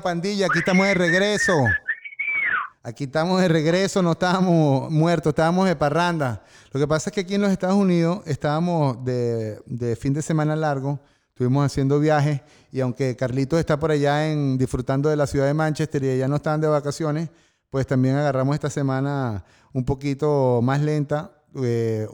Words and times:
pandilla, 0.00 0.46
aquí 0.46 0.58
estamos 0.58 0.86
de 0.86 0.94
regreso. 0.94 1.52
Aquí 2.82 3.04
estamos 3.04 3.40
de 3.42 3.48
regreso, 3.48 4.02
no 4.02 4.12
estábamos 4.12 4.90
muertos, 4.90 5.32
estábamos 5.32 5.68
de 5.68 5.76
parranda. 5.76 6.42
Lo 6.72 6.80
que 6.80 6.88
pasa 6.88 7.10
es 7.10 7.14
que 7.14 7.20
aquí 7.20 7.34
en 7.34 7.42
los 7.42 7.50
Estados 7.50 7.76
Unidos 7.76 8.22
estábamos 8.24 9.04
de, 9.04 9.96
fin 10.00 10.14
de 10.14 10.22
semana 10.22 10.56
largo, 10.56 10.98
estuvimos 11.28 11.66
haciendo 11.66 12.00
viajes 12.00 12.40
y 12.72 12.80
aunque 12.80 13.16
Carlitos 13.16 13.58
está 13.58 13.78
por 13.78 13.90
allá 13.90 14.30
en, 14.30 14.56
disfrutando 14.56 15.10
de 15.10 15.16
la 15.16 15.26
ciudad 15.26 15.46
de 15.46 15.52
Manchester 15.52 16.02
y 16.04 16.16
ya 16.16 16.26
no 16.26 16.36
estaban 16.36 16.62
de 16.62 16.68
vacaciones, 16.68 17.28
pues 17.68 17.86
también 17.86 18.16
agarramos 18.16 18.54
esta 18.54 18.70
semana 18.70 19.44
un 19.74 19.84
poquito 19.84 20.60
más 20.62 20.80
lenta. 20.80 21.32
Eh, 21.62 22.08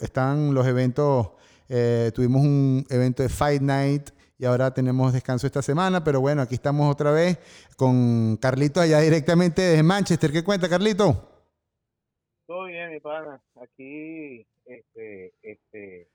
están 0.00 0.52
los 0.52 0.66
eventos, 0.66 1.28
eh, 1.68 2.10
tuvimos 2.12 2.42
un 2.42 2.84
evento 2.90 3.22
de 3.22 3.28
Fight 3.28 3.62
Night 3.62 4.10
y 4.42 4.44
ahora 4.44 4.74
tenemos 4.74 5.12
descanso 5.12 5.46
esta 5.46 5.62
semana, 5.62 6.02
pero 6.02 6.20
bueno, 6.20 6.42
aquí 6.42 6.56
estamos 6.56 6.90
otra 6.90 7.12
vez 7.12 7.38
con 7.76 8.36
Carlito 8.38 8.80
allá 8.80 8.98
directamente 8.98 9.62
desde 9.62 9.84
Manchester. 9.84 10.32
¿Qué 10.32 10.42
cuenta, 10.42 10.68
Carlito? 10.68 11.28
Todo 12.44 12.64
bien, 12.64 12.90
mi 12.90 12.98
pana. 12.98 13.40
Aquí, 13.62 14.44
este, 14.64 15.32
este, 15.42 16.08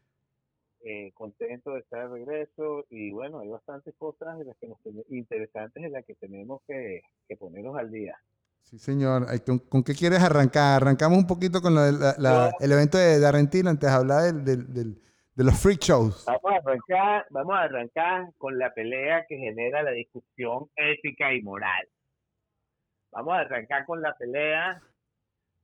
eh, 0.82 1.14
contento 1.14 1.72
de 1.72 1.80
estar 1.80 2.10
de 2.10 2.16
regreso 2.16 2.86
y 2.90 3.12
bueno, 3.12 3.40
hay 3.40 3.48
bastantes 3.48 3.96
cosas 3.98 4.38
de 4.40 4.44
las 4.44 4.58
que 4.58 4.68
nos, 4.68 4.78
interesantes 5.08 5.82
en 5.82 5.94
las 5.94 6.04
que 6.04 6.16
tenemos 6.16 6.60
que, 6.68 7.04
que 7.30 7.38
ponernos 7.38 7.78
al 7.78 7.90
día. 7.90 8.18
Sí, 8.64 8.78
señor. 8.78 9.26
¿Con, 9.70 9.84
qué 9.84 9.94
quieres 9.94 10.20
arrancar? 10.20 10.82
Arrancamos 10.82 11.18
un 11.18 11.28
poquito 11.28 11.62
con 11.62 11.78
el 11.78 12.72
evento 12.74 12.98
de, 12.98 13.20
de 13.20 13.26
Argentina 13.26 13.70
antes 13.70 13.90
de 13.90 13.96
hablar 13.96 14.34
del, 14.34 15.02
de 15.38 15.44
los 15.44 15.62
freak 15.62 15.80
shows. 15.82 16.26
Vamos 16.26 16.52
a, 16.52 16.56
arrancar, 16.56 17.28
vamos 17.30 17.56
a 17.56 17.62
arrancar 17.62 18.34
con 18.40 18.58
la 18.58 18.74
pelea 18.74 19.24
que 19.28 19.38
genera 19.38 19.84
la 19.84 19.92
discusión 19.92 20.68
ética 20.76 21.32
y 21.32 21.44
moral. 21.44 21.88
Vamos 23.12 23.36
a 23.36 23.42
arrancar 23.42 23.86
con 23.86 24.02
la 24.02 24.18
pelea 24.18 24.82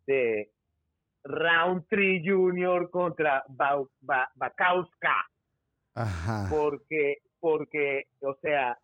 de 0.05 0.51
Roundtree 1.23 2.21
Jr. 2.23 2.91
contra 2.91 3.43
Bakowska. 4.35 5.27
Ajá. 5.95 6.47
Porque, 6.51 7.23
porque, 7.39 8.05
o 8.21 8.35
sea, 8.43 8.77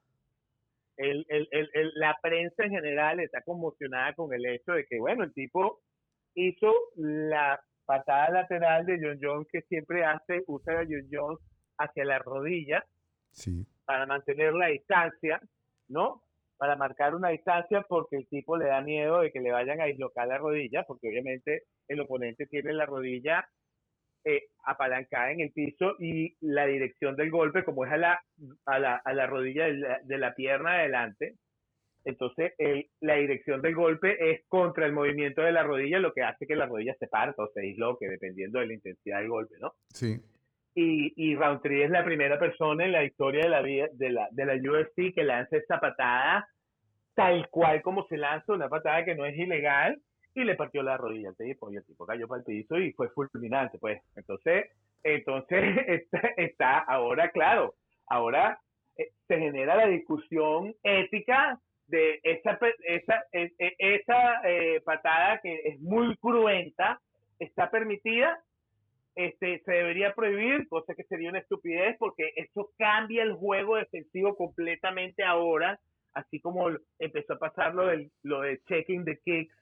el, 0.97 1.23
el, 1.29 1.47
el, 1.51 1.91
la 1.95 2.17
prensa 2.19 2.63
en 2.63 2.71
general 2.71 3.19
está 3.19 3.41
conmocionada 3.43 4.13
con 4.15 4.33
el 4.33 4.43
hecho 4.43 4.71
de 4.71 4.87
que, 4.87 4.99
bueno, 4.99 5.23
el 5.23 5.33
tipo 5.33 5.81
hizo 6.33 6.73
la 6.95 7.61
patada 7.89 8.29
lateral 8.29 8.85
de 8.85 8.99
John 9.01 9.17
Jones 9.19 9.47
que 9.51 9.63
siempre 9.63 10.05
hace, 10.05 10.43
usa 10.45 10.81
a 10.81 10.85
John 10.87 11.07
Jones 11.11 11.39
hacia 11.79 12.05
la 12.05 12.19
rodilla 12.19 12.85
sí. 13.31 13.65
para 13.83 14.05
mantener 14.05 14.53
la 14.53 14.67
distancia, 14.67 15.41
¿no? 15.87 16.21
Para 16.57 16.75
marcar 16.75 17.15
una 17.15 17.29
distancia 17.29 17.81
porque 17.89 18.17
el 18.17 18.27
tipo 18.27 18.57
le 18.57 18.67
da 18.67 18.81
miedo 18.81 19.21
de 19.21 19.31
que 19.31 19.39
le 19.39 19.51
vayan 19.51 19.81
a 19.81 19.85
dislocar 19.85 20.27
la 20.27 20.37
rodilla, 20.37 20.83
porque 20.83 21.07
obviamente 21.07 21.63
el 21.87 22.01
oponente 22.01 22.45
tiene 22.45 22.73
la 22.73 22.85
rodilla 22.85 23.49
eh, 24.23 24.49
apalancada 24.65 25.31
en 25.31 25.39
el 25.39 25.51
piso 25.51 25.95
y 25.97 26.37
la 26.41 26.67
dirección 26.67 27.15
del 27.15 27.31
golpe, 27.31 27.63
como 27.63 27.85
es 27.85 27.91
a 27.91 27.97
la, 27.97 28.21
a 28.67 28.77
la, 28.77 28.97
a 28.97 29.13
la 29.13 29.25
rodilla 29.25 29.65
de 29.65 29.73
la, 29.73 29.99
de 30.03 30.17
la 30.19 30.35
pierna 30.35 30.73
adelante, 30.73 31.37
entonces 32.05 32.53
el, 32.57 32.87
la 33.01 33.15
dirección 33.15 33.61
del 33.61 33.75
golpe 33.75 34.31
es 34.31 34.41
contra 34.47 34.85
el 34.85 34.93
movimiento 34.93 35.41
de 35.41 35.51
la 35.51 35.63
rodilla, 35.63 35.99
lo 35.99 36.13
que 36.13 36.23
hace 36.23 36.47
que 36.47 36.55
la 36.55 36.65
rodilla 36.65 36.95
se 36.99 37.07
parta 37.07 37.43
o 37.43 37.51
se 37.53 37.61
disloque, 37.61 38.07
dependiendo 38.07 38.59
de 38.59 38.67
la 38.67 38.73
intensidad 38.73 39.19
del 39.19 39.29
golpe, 39.29 39.55
¿no? 39.59 39.73
Sí. 39.89 40.19
Y, 40.75 41.13
y 41.15 41.35
Roundtree 41.35 41.83
es 41.83 41.89
la 41.89 42.05
primera 42.05 42.39
persona 42.39 42.85
en 42.85 42.91
la 42.91 43.03
historia 43.03 43.43
de 43.43 43.49
la, 43.49 43.61
de 43.61 44.09
la, 44.09 44.27
de 44.31 44.45
la 44.45 44.53
UFC 44.55 45.13
que 45.13 45.23
lanza 45.23 45.57
esta 45.57 45.79
patada 45.79 46.47
tal 47.15 47.49
cual 47.49 47.81
como 47.81 48.07
se 48.07 48.15
lanza, 48.15 48.53
una 48.53 48.69
patada 48.69 49.03
que 49.03 49.13
no 49.13 49.25
es 49.25 49.37
ilegal, 49.37 50.01
y 50.33 50.43
le 50.45 50.55
partió 50.55 50.83
la 50.83 50.95
rodilla 50.95 51.29
al 51.29 51.35
tipo, 51.35 51.69
y 51.69 51.75
el 51.75 51.83
tipo 51.83 52.05
cayó 52.05 52.29
para 52.29 52.39
el 52.39 52.45
piso 52.45 52.77
y 52.77 52.93
fue 52.93 53.09
fulminante, 53.09 53.77
pues. 53.77 54.01
Entonces, 54.15 54.67
entonces 55.03 55.59
está, 55.87 56.19
está 56.37 56.77
ahora, 56.79 57.29
claro, 57.31 57.75
ahora 58.07 58.59
eh, 58.95 59.09
se 59.27 59.37
genera 59.37 59.75
la 59.75 59.87
discusión 59.87 60.73
ética 60.83 61.59
de 61.89 62.19
esa, 62.23 62.59
esa, 62.83 63.23
e, 63.31 63.51
e, 63.57 63.75
esa 63.79 64.41
eh, 64.47 64.81
patada 64.81 65.39
que 65.41 65.61
es 65.65 65.79
muy 65.79 66.15
cruenta, 66.17 66.99
está 67.39 67.69
permitida, 67.71 68.41
este, 69.15 69.61
se 69.65 69.71
debería 69.71 70.13
prohibir, 70.13 70.67
cosa 70.67 70.93
que 70.95 71.03
sería 71.03 71.29
una 71.29 71.39
estupidez 71.39 71.97
porque 71.97 72.31
eso 72.35 72.71
cambia 72.77 73.23
el 73.23 73.33
juego 73.33 73.75
defensivo 73.75 74.35
completamente 74.35 75.23
ahora, 75.23 75.79
así 76.13 76.39
como 76.39 76.69
empezó 76.99 77.33
a 77.33 77.39
pasar 77.39 77.75
lo, 77.75 77.87
del, 77.87 78.11
lo 78.23 78.41
de 78.41 78.61
checking 78.67 79.05
the 79.05 79.19
kicks, 79.25 79.55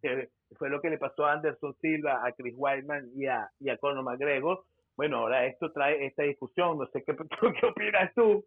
que 0.00 0.28
fue 0.56 0.70
lo 0.70 0.80
que 0.80 0.90
le 0.90 0.98
pasó 0.98 1.26
a 1.26 1.32
Anderson 1.32 1.74
Silva, 1.80 2.24
a 2.24 2.32
Chris 2.32 2.54
Whiteman 2.56 3.10
y 3.14 3.26
a, 3.26 3.50
y 3.58 3.70
a 3.70 3.78
Conor 3.78 4.04
McGregor. 4.04 4.64
Bueno, 4.96 5.18
ahora 5.18 5.46
esto 5.46 5.72
trae 5.72 6.06
esta 6.06 6.22
discusión, 6.22 6.78
no 6.78 6.86
sé 6.86 7.02
qué, 7.02 7.14
qué 7.60 7.66
opinas 7.66 8.14
tú. 8.14 8.46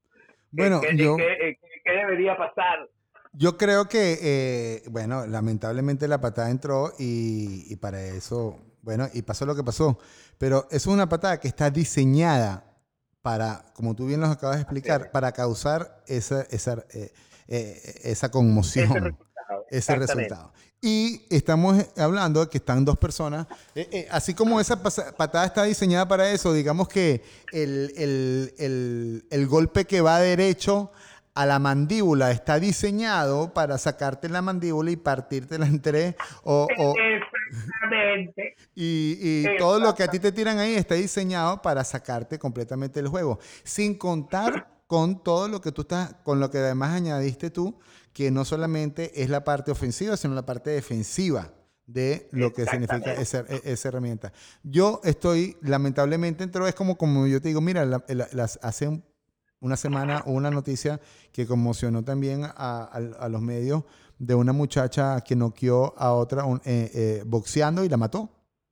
Bueno, 0.51 0.81
yo... 0.96 1.18
¿Qué, 1.18 1.59
qué 1.84 1.91
debería 1.91 2.38
pasar? 2.38 2.88
Yo 3.31 3.57
creo 3.57 3.88
que, 3.88 4.19
eh, 4.22 4.84
bueno, 4.90 5.28
lamentablemente 5.28 6.07
la 6.07 6.19
patada 6.19 6.50
entró 6.50 6.94
y, 6.97 7.75
para 7.75 8.01
eso, 8.01 8.57
bueno, 8.81 9.07
y 9.13 9.22
pasó 9.22 9.45
lo 9.45 9.56
que 9.56 9.63
pasó. 9.63 10.00
Pero 10.38 10.67
es 10.72 10.88
una 10.88 11.07
patada 11.07 11.39
que 11.39 11.47
está 11.47 11.69
diseñada 11.69 12.66
para, 13.22 13.66
como 13.75 13.95
tú 13.95 14.07
bien 14.07 14.19
nos 14.19 14.31
acabas 14.31 14.56
de 14.56 14.63
explicar, 14.63 15.12
para 15.12 15.31
causar 15.31 16.03
esa, 16.07 16.41
esa, 16.50 16.84
eh, 16.91 17.13
eh, 17.47 18.00
esa 18.03 18.31
conmoción, 18.31 19.18
ese 19.69 19.95
resultado. 19.95 20.51
Y 20.81 21.25
estamos 21.29 21.85
hablando 21.97 22.39
de 22.39 22.50
que 22.50 22.57
están 22.57 22.84
dos 22.85 22.97
personas, 22.97 23.45
así 24.09 24.34
como 24.34 24.59
esa 24.59 24.81
patada 24.81 25.45
está 25.45 25.63
diseñada 25.63 26.07
para 26.07 26.31
eso, 26.31 26.53
digamos 26.53 26.88
que 26.88 27.22
el, 27.51 27.94
el, 27.97 28.53
el, 28.57 29.28
el 29.29 29.47
golpe 29.47 29.85
que 29.85 30.00
va 30.01 30.19
derecho 30.19 30.89
a 31.39 31.45
la 31.45 31.57
mandíbula 31.57 32.31
está 32.31 32.59
diseñado 32.59 33.53
para 33.53 33.77
sacarte 33.77 34.27
la 34.27 34.41
mandíbula 34.41 34.91
y 34.91 34.97
partirte 34.97 35.55
en 35.55 35.81
tres. 35.81 36.16
O, 36.44 36.67
Exactamente. 36.69 38.55
Y, 38.75 39.57
todo 39.57 39.79
lo 39.79 39.95
que 39.95 40.03
a 40.03 40.07
ti 40.09 40.19
te 40.19 40.33
tiran 40.33 40.59
ahí 40.59 40.75
está 40.75 40.95
diseñado 40.95 41.61
para 41.61 41.85
sacarte 41.85 42.38
completamente 42.39 43.00
el 43.00 43.07
juego. 43.07 43.39
Sin 43.63 43.95
contar 43.97 44.67
con 44.85 45.23
todo 45.23 45.47
lo 45.47 45.61
que 45.61 45.72
tú 45.72 45.83
estás, 45.83 46.13
con 46.23 46.41
lo 46.41 46.50
que 46.50 46.57
además 46.57 46.91
añadiste 46.94 47.50
tú, 47.50 47.79
que 48.11 48.31
no 48.31 48.44
solamente 48.44 49.21
es 49.21 49.29
la 49.29 49.45
parte 49.45 49.71
ofensiva, 49.71 50.17
sino 50.17 50.33
la 50.33 50.45
parte 50.45 50.71
defensiva 50.71 51.53
de 51.85 52.27
lo 52.31 52.53
que 52.53 52.66
significa 52.66 53.13
esa, 53.13 53.45
e, 53.47 53.61
esa, 53.63 53.88
herramienta. 53.88 54.31
Yo 54.63 55.01
estoy, 55.03 55.57
lamentablemente, 55.61 56.44
entro, 56.44 56.67
es 56.67 56.75
como, 56.75 56.97
como 56.97 57.27
yo 57.27 57.41
te 57.41 57.47
digo, 57.47 57.61
mira, 57.61 57.85
las, 57.85 58.59
hace 58.61 58.88
un 58.88 59.03
una 59.62 59.75
semana 59.75 60.24
una 60.25 60.50
noticia 60.50 61.00
que 61.31 61.46
conmocionó 61.46 62.03
también 62.03 62.44
a, 62.44 63.28
los 63.30 63.42
medios 63.42 63.84
de 64.18 64.36
una 64.36 64.53
muchacha 64.53 65.22
que 65.22 65.36
noqueó 65.36 65.94
a 65.97 66.14
otra 66.14 66.44
eh, 66.66 66.92
eh, 66.94 67.24
boxeando 67.25 67.84
y 67.84 67.90
la 67.90 67.98
mató, 67.98 68.30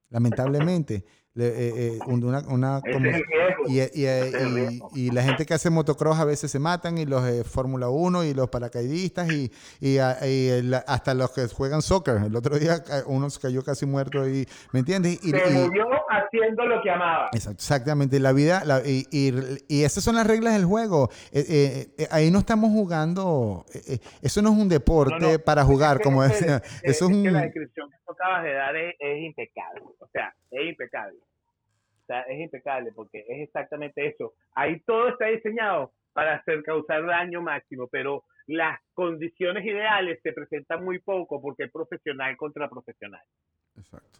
lamentablemente. 0.10 1.06
Eh, 1.40 2.00
una, 2.08 2.40
una 2.48 2.82
y, 3.68 3.82
y, 4.96 5.12
la 5.12 5.22
gente 5.22 5.46
que 5.46 5.54
hace 5.54 5.70
motocross 5.70 6.20
a 6.20 6.26
veces 6.26 6.50
se 6.50 6.60
matan, 6.60 6.98
y 6.98 7.06
los 7.06 7.24
Fórmula 7.48 7.90
1 7.90 8.24
y 8.24 8.34
los 8.34 8.50
paracaidistas, 8.50 9.32
y, 9.32 9.52
y, 9.80 9.98
hasta 10.00 11.14
los 11.14 11.32
que 11.32 11.48
juegan 11.48 11.82
soccer. 11.82 12.18
El 12.26 12.36
otro 12.36 12.58
día 12.58 12.78
uno 13.06 13.30
se 13.30 13.40
cayó 13.40 13.64
casi 13.64 13.86
muerto, 13.86 14.28
y, 14.28 14.48
¿me 14.72 14.80
entiendes? 14.80 15.24
Y, 15.24 15.32
se 15.32 15.50
murió 15.52 15.86
haciendo 16.10 16.66
lo 16.66 16.82
que 16.82 16.90
amaba. 16.90 17.30
Exactamente, 17.34 18.20
la 18.20 18.34
vida, 18.34 18.64
y, 18.86 19.84
esas 19.84 20.04
son 20.04 20.16
las 20.16 20.26
reglas 20.26 20.54
del 20.54 20.66
juego. 20.66 21.10
Eh, 21.32 21.88
eh, 21.98 22.08
ahí 22.12 22.32
no 22.32 22.40
estamos 22.40 22.72
jugando, 22.72 23.66
eso 24.22 24.42
no 24.42 24.52
es 24.54 24.58
un 24.58 24.70
deporte 24.70 25.40
para 25.40 25.64
jugar, 25.64 26.02
como 26.02 26.24
decía. 26.24 26.62
eso 26.82 27.10
es, 27.10 27.24
que 27.24 27.32
la 27.32 27.42
descripción 27.42 27.90
que 27.90 27.98
acabas 28.12 28.44
de 28.44 28.54
dar 28.54 28.76
es 28.76 29.24
impecable, 29.24 29.82
o 30.00 30.08
sea, 30.12 30.34
es 30.52 30.70
impecable 30.70 31.18
es 32.28 32.40
impecable 32.40 32.92
porque 32.94 33.26
es 33.28 33.48
exactamente 33.48 34.06
eso. 34.08 34.34
Ahí 34.56 34.80
todo 34.82 35.10
está 35.10 35.26
diseñado 35.28 35.92
para 36.14 36.36
hacer 36.36 36.64
causar 36.64 37.06
daño 37.06 37.42
máximo, 37.42 37.88
pero 37.88 38.24
las 38.48 38.80
condiciones 38.94 39.66
ideales 39.66 40.20
se 40.24 40.34
presentan 40.34 40.84
muy 40.84 41.00
poco 41.00 41.42
porque 41.42 41.66
es 41.66 41.72
profesional 41.72 42.36
contra 42.38 42.70
profesional. 42.70 43.22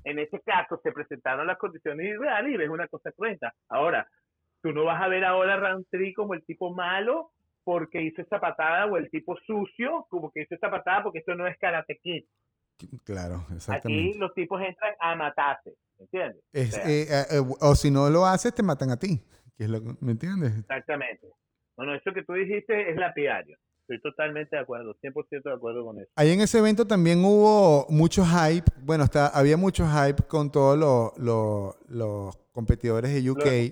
En 0.04 0.20
este 0.20 0.40
caso 0.42 0.80
se 0.84 0.92
presentaron 0.92 1.48
las 1.48 1.58
condiciones 1.58 2.06
ideales 2.06 2.54
y 2.54 2.58
ves 2.58 2.70
una 2.70 2.88
cosa 2.88 3.12
cruenta. 3.12 3.54
Ahora, 3.70 4.08
tú 4.62 4.72
no 4.72 4.86
vas 4.86 5.02
a 5.02 5.08
ver 5.08 5.26
ahora 5.26 5.56
a 5.56 5.58
Roundtree 5.58 6.14
como 6.14 6.34
el 6.34 6.46
tipo 6.46 6.74
malo 6.74 7.32
porque 7.64 8.02
hizo 8.02 8.22
esa 8.22 8.40
patada 8.40 8.86
o 8.86 8.98
el 8.98 9.10
tipo 9.10 9.36
sucio 9.46 10.06
como 10.10 10.32
que 10.32 10.42
hizo 10.42 10.56
esa 10.56 10.70
patada 10.70 11.04
porque 11.04 11.20
esto 11.20 11.36
no 11.36 11.48
es 11.48 11.58
karate 11.58 11.98
kid. 11.98 12.24
Claro, 13.04 13.46
exactamente. 13.56 14.10
Aquí 14.10 14.20
los 14.20 14.34
tipos 14.34 14.62
entran 14.62 14.94
a 15.00 15.16
matarse, 15.16 15.74
¿me 15.98 16.06
entiendes? 16.06 16.44
Eh, 16.54 16.70
eh, 16.86 17.26
eh, 17.32 17.42
o, 17.60 17.76
si 17.76 17.90
no 17.90 18.10
lo 18.10 18.26
haces, 18.26 18.54
te 18.54 18.64
matan 18.64 18.92
a 18.92 18.98
ti. 18.98 19.20
¿Me 19.58 20.12
entiendes? 20.12 20.58
Exactamente. 20.60 21.28
Bueno, 21.76 21.96
eso 21.96 22.14
que 22.14 22.24
tú 22.24 22.34
dijiste 22.34 22.92
es 22.92 22.96
lapidario. 22.98 23.58
Estoy 23.82 24.02
totalmente 24.02 24.56
de 24.56 24.62
acuerdo, 24.62 24.96
100% 25.02 25.44
de 25.44 25.54
acuerdo 25.54 25.86
con 25.86 25.98
eso. 26.00 26.12
Ahí 26.16 26.32
en 26.32 26.42
ese 26.42 26.60
evento 26.60 26.86
también 26.86 27.24
hubo 27.24 27.88
mucho 27.90 28.26
hype, 28.26 28.70
bueno, 28.82 29.06
está, 29.06 29.28
había 29.28 29.56
mucho 29.56 29.86
hype 29.88 30.24
con 30.24 30.52
todos 30.52 30.78
los, 30.78 31.18
los, 31.18 31.76
los 31.90 32.36
competidores 32.52 33.14
de 33.14 33.30
UK. 33.32 33.44
Que 33.44 33.72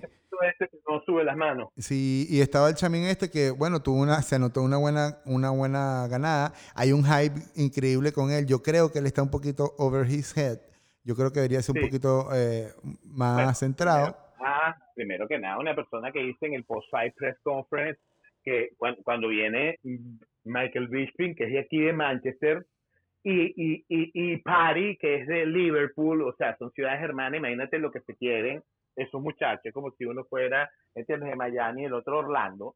no 0.96 1.04
sube 1.04 1.24
las 1.24 1.36
manos. 1.36 1.68
Sí, 1.76 2.26
y 2.28 2.40
estaba 2.40 2.68
el 2.68 2.74
chamín 2.74 3.04
este 3.04 3.30
que, 3.30 3.50
bueno, 3.50 3.82
tuvo 3.82 4.00
una, 4.00 4.22
se 4.22 4.36
anotó 4.36 4.62
una 4.62 4.76
buena, 4.78 5.18
una 5.24 5.50
buena 5.50 6.06
ganada. 6.08 6.52
Hay 6.74 6.92
un 6.92 7.04
hype 7.04 7.40
increíble 7.56 8.12
con 8.12 8.30
él. 8.30 8.46
Yo 8.46 8.62
creo 8.62 8.90
que 8.90 8.98
él 8.98 9.06
está 9.06 9.22
un 9.22 9.30
poquito 9.30 9.74
over 9.78 10.06
his 10.06 10.36
head. 10.36 10.58
Yo 11.04 11.14
creo 11.14 11.30
que 11.30 11.40
debería 11.40 11.62
ser 11.62 11.76
un 11.76 11.82
poquito 11.82 12.28
eh, 12.34 12.68
más 13.04 13.58
centrado. 13.58 14.16
ah, 14.40 14.76
primero 14.94 15.28
que 15.28 15.38
nada, 15.38 15.58
una 15.58 15.74
persona 15.74 16.10
que 16.10 16.20
dice 16.20 16.46
en 16.46 16.54
el 16.54 16.64
post-fight 16.64 17.14
press 17.14 17.36
conference 17.42 18.00
que 18.42 18.70
cuando, 18.76 19.28
viene 19.28 19.78
Michael 20.44 20.88
Bisping, 20.88 21.34
que 21.34 21.44
es 21.44 21.50
de 21.50 21.58
aquí 21.58 21.80
de 21.80 21.92
Manchester, 21.92 22.64
y, 23.24 23.46
y, 23.56 23.84
y, 23.88 24.10
y 24.14 24.36
Patty, 24.38 24.96
que 24.98 25.16
es 25.16 25.26
de 25.26 25.46
Liverpool, 25.46 26.22
o 26.22 26.32
sea, 26.36 26.56
son 26.58 26.70
ciudades 26.70 27.02
hermanas, 27.02 27.38
imagínate 27.38 27.78
lo 27.80 27.90
que 27.90 28.00
se 28.02 28.14
quieren 28.14 28.62
esos 28.96 29.20
muchachos, 29.20 29.72
como 29.72 29.90
si 29.92 30.04
uno 30.04 30.24
fuera, 30.24 30.68
¿entiendes?, 30.94 31.30
de 31.30 31.36
Miami 31.36 31.82
y 31.82 31.84
el 31.84 31.94
otro 31.94 32.18
Orlando, 32.18 32.74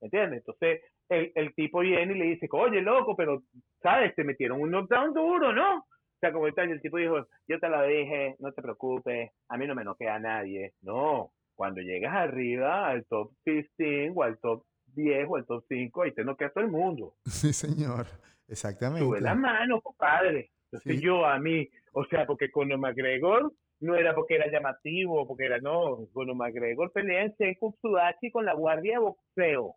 ¿entiendes? 0.00 0.38
Entonces, 0.38 0.82
el, 1.08 1.32
el 1.34 1.54
tipo 1.54 1.80
viene 1.80 2.14
y 2.14 2.18
le 2.18 2.24
dice, 2.26 2.48
oye, 2.52 2.80
loco, 2.80 3.16
pero, 3.16 3.42
¿sabes? 3.82 4.14
Te 4.14 4.24
metieron 4.24 4.60
un 4.60 4.70
knockdown 4.70 5.12
duro, 5.12 5.52
¿no? 5.52 5.78
O 5.78 6.18
sea, 6.18 6.32
como 6.32 6.50
tal, 6.52 6.70
el 6.70 6.80
tipo 6.80 6.96
dijo, 6.96 7.26
yo 7.46 7.60
te 7.60 7.68
lo 7.68 7.82
dije, 7.86 8.36
no 8.38 8.52
te 8.52 8.62
preocupes, 8.62 9.30
a 9.48 9.56
mí 9.58 9.66
no 9.66 9.74
me 9.74 9.84
noquea 9.84 10.18
nadie. 10.18 10.72
No, 10.80 11.32
cuando 11.54 11.80
llegas 11.82 12.14
arriba 12.14 12.88
al 12.88 13.04
top 13.06 13.32
15 13.44 14.12
o 14.14 14.22
al 14.22 14.38
top 14.38 14.64
10 14.94 15.26
o 15.28 15.36
al 15.36 15.46
top 15.46 15.64
5, 15.68 16.02
ahí 16.02 16.12
te 16.12 16.24
noquea 16.24 16.50
todo 16.50 16.64
el 16.64 16.70
mundo. 16.70 17.14
Sí, 17.26 17.52
señor, 17.52 18.06
exactamente. 18.48 19.04
Sube 19.04 19.20
la 19.20 19.34
mano, 19.34 19.80
compadre. 19.80 20.50
Entonces 20.72 21.00
yo 21.00 21.24
a 21.26 21.38
mí, 21.38 21.68
o 21.92 22.04
sea, 22.06 22.26
porque 22.26 22.50
con 22.50 22.70
el 22.70 22.78
McGregor 22.78 23.52
no 23.80 23.94
era 23.94 24.14
porque 24.14 24.36
era 24.36 24.50
llamativo, 24.50 25.26
porque 25.26 25.44
era, 25.44 25.58
no, 25.58 26.06
con 26.12 26.28
el 26.28 26.36
McGregor 26.36 26.92
pelea 26.92 27.24
en 27.24 27.36
Senku 27.36 27.76
Sudachi 27.80 28.30
con 28.30 28.44
la 28.44 28.54
guardia 28.54 28.94
de 28.94 28.98
boxeo. 28.98 29.76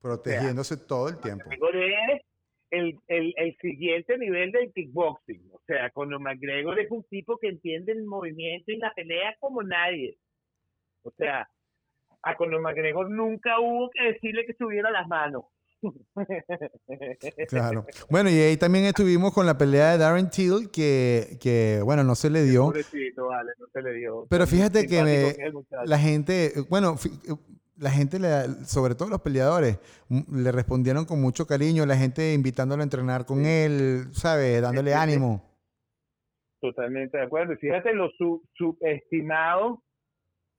Protegiéndose 0.00 0.76
todo 0.76 1.08
el 1.08 1.20
tiempo. 1.20 1.44
McGregor 1.44 1.76
es 1.76 2.22
el, 2.70 2.98
el, 3.08 3.34
el, 3.36 3.56
siguiente 3.56 4.18
nivel 4.18 4.52
del 4.52 4.72
kickboxing. 4.72 5.50
O 5.52 5.60
sea, 5.66 5.90
Conor 5.90 6.20
McGregor 6.20 6.78
es 6.78 6.90
un 6.90 7.04
tipo 7.04 7.38
que 7.38 7.48
entiende 7.48 7.92
el 7.92 8.04
movimiento 8.04 8.72
y 8.72 8.78
la 8.78 8.92
pelea 8.94 9.36
como 9.40 9.62
nadie. 9.62 10.16
O 11.02 11.10
sea, 11.12 11.48
a 12.22 12.36
Conor 12.36 12.60
McGregor 12.60 13.10
nunca 13.10 13.60
hubo 13.60 13.90
que 13.90 14.12
decirle 14.12 14.46
que 14.46 14.54
subiera 14.54 14.90
las 14.90 15.06
manos. 15.06 15.44
Claro. 17.48 17.86
Bueno, 18.10 18.30
y 18.30 18.34
ahí 18.34 18.56
también 18.56 18.86
estuvimos 18.86 19.32
con 19.32 19.46
la 19.46 19.58
pelea 19.58 19.92
de 19.92 19.98
Darren 19.98 20.30
Till, 20.30 20.70
que, 20.72 21.38
que 21.40 21.80
bueno, 21.84 22.02
no 22.04 22.14
se 22.14 22.30
le 22.30 22.42
dio. 22.44 22.68
Vale, 22.68 23.52
no 23.58 23.66
se 23.72 23.82
le 23.82 23.92
dio. 23.94 24.26
Pero 24.28 24.46
fíjate 24.46 24.86
que 24.86 25.52
la 25.84 25.98
gente, 25.98 26.52
bueno, 26.68 26.96
la 27.78 27.90
gente, 27.90 28.18
sobre 28.64 28.94
todo 28.94 29.08
los 29.08 29.20
peleadores, 29.20 29.78
le 30.08 30.52
respondieron 30.52 31.04
con 31.04 31.20
mucho 31.20 31.46
cariño, 31.46 31.84
la 31.86 31.96
gente 31.96 32.32
invitándolo 32.32 32.82
a 32.82 32.84
entrenar 32.84 33.26
con 33.26 33.44
él, 33.44 34.06
¿sabes? 34.12 34.62
Dándole 34.62 34.94
ánimo. 34.94 35.42
Totalmente 36.60 37.18
de 37.18 37.24
acuerdo. 37.24 37.54
fíjate 37.56 37.92
lo 37.92 38.10
subestimado 38.56 39.82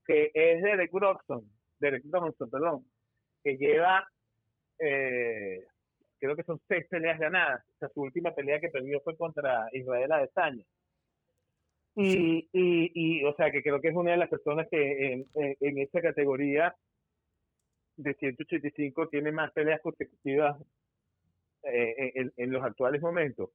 que 0.06 0.32
es 0.34 0.64
Derek 0.64 0.92
Broxton, 0.92 1.44
Derek 1.80 2.04
Broxton, 2.06 2.50
perdón, 2.50 2.86
que 3.44 3.58
lleva, 3.58 4.08
eh, 4.80 5.66
creo 6.20 6.36
que 6.36 6.44
son 6.44 6.60
seis 6.68 6.86
peleas 6.90 7.20
ganadas. 7.20 7.64
O 7.76 7.78
sea, 7.80 7.90
su 7.90 8.02
última 8.02 8.34
pelea 8.34 8.60
que 8.60 8.70
perdió 8.70 9.00
fue 9.02 9.18
contra 9.18 9.68
Israel 9.74 10.12
Adesanya. 10.12 10.64
Y, 11.96 12.48
y, 12.54 12.92
y, 12.94 13.24
o 13.24 13.34
sea, 13.36 13.52
que 13.52 13.64
creo 13.64 13.82
que 13.82 13.88
es 13.88 13.96
una 13.96 14.12
de 14.12 14.18
las 14.18 14.30
personas 14.30 14.68
que 14.70 15.14
en, 15.14 15.26
en, 15.34 15.56
en 15.60 15.78
esa 15.80 16.00
categoría 16.00 16.76
de 17.96 18.14
185 18.14 19.08
tiene 19.10 19.32
más 19.32 19.52
peleas 19.52 19.82
consecutivas 19.82 20.62
eh, 21.64 22.12
en, 22.16 22.32
en, 22.38 22.52
los 22.52 22.64
actuales 22.64 23.02
momentos. 23.02 23.50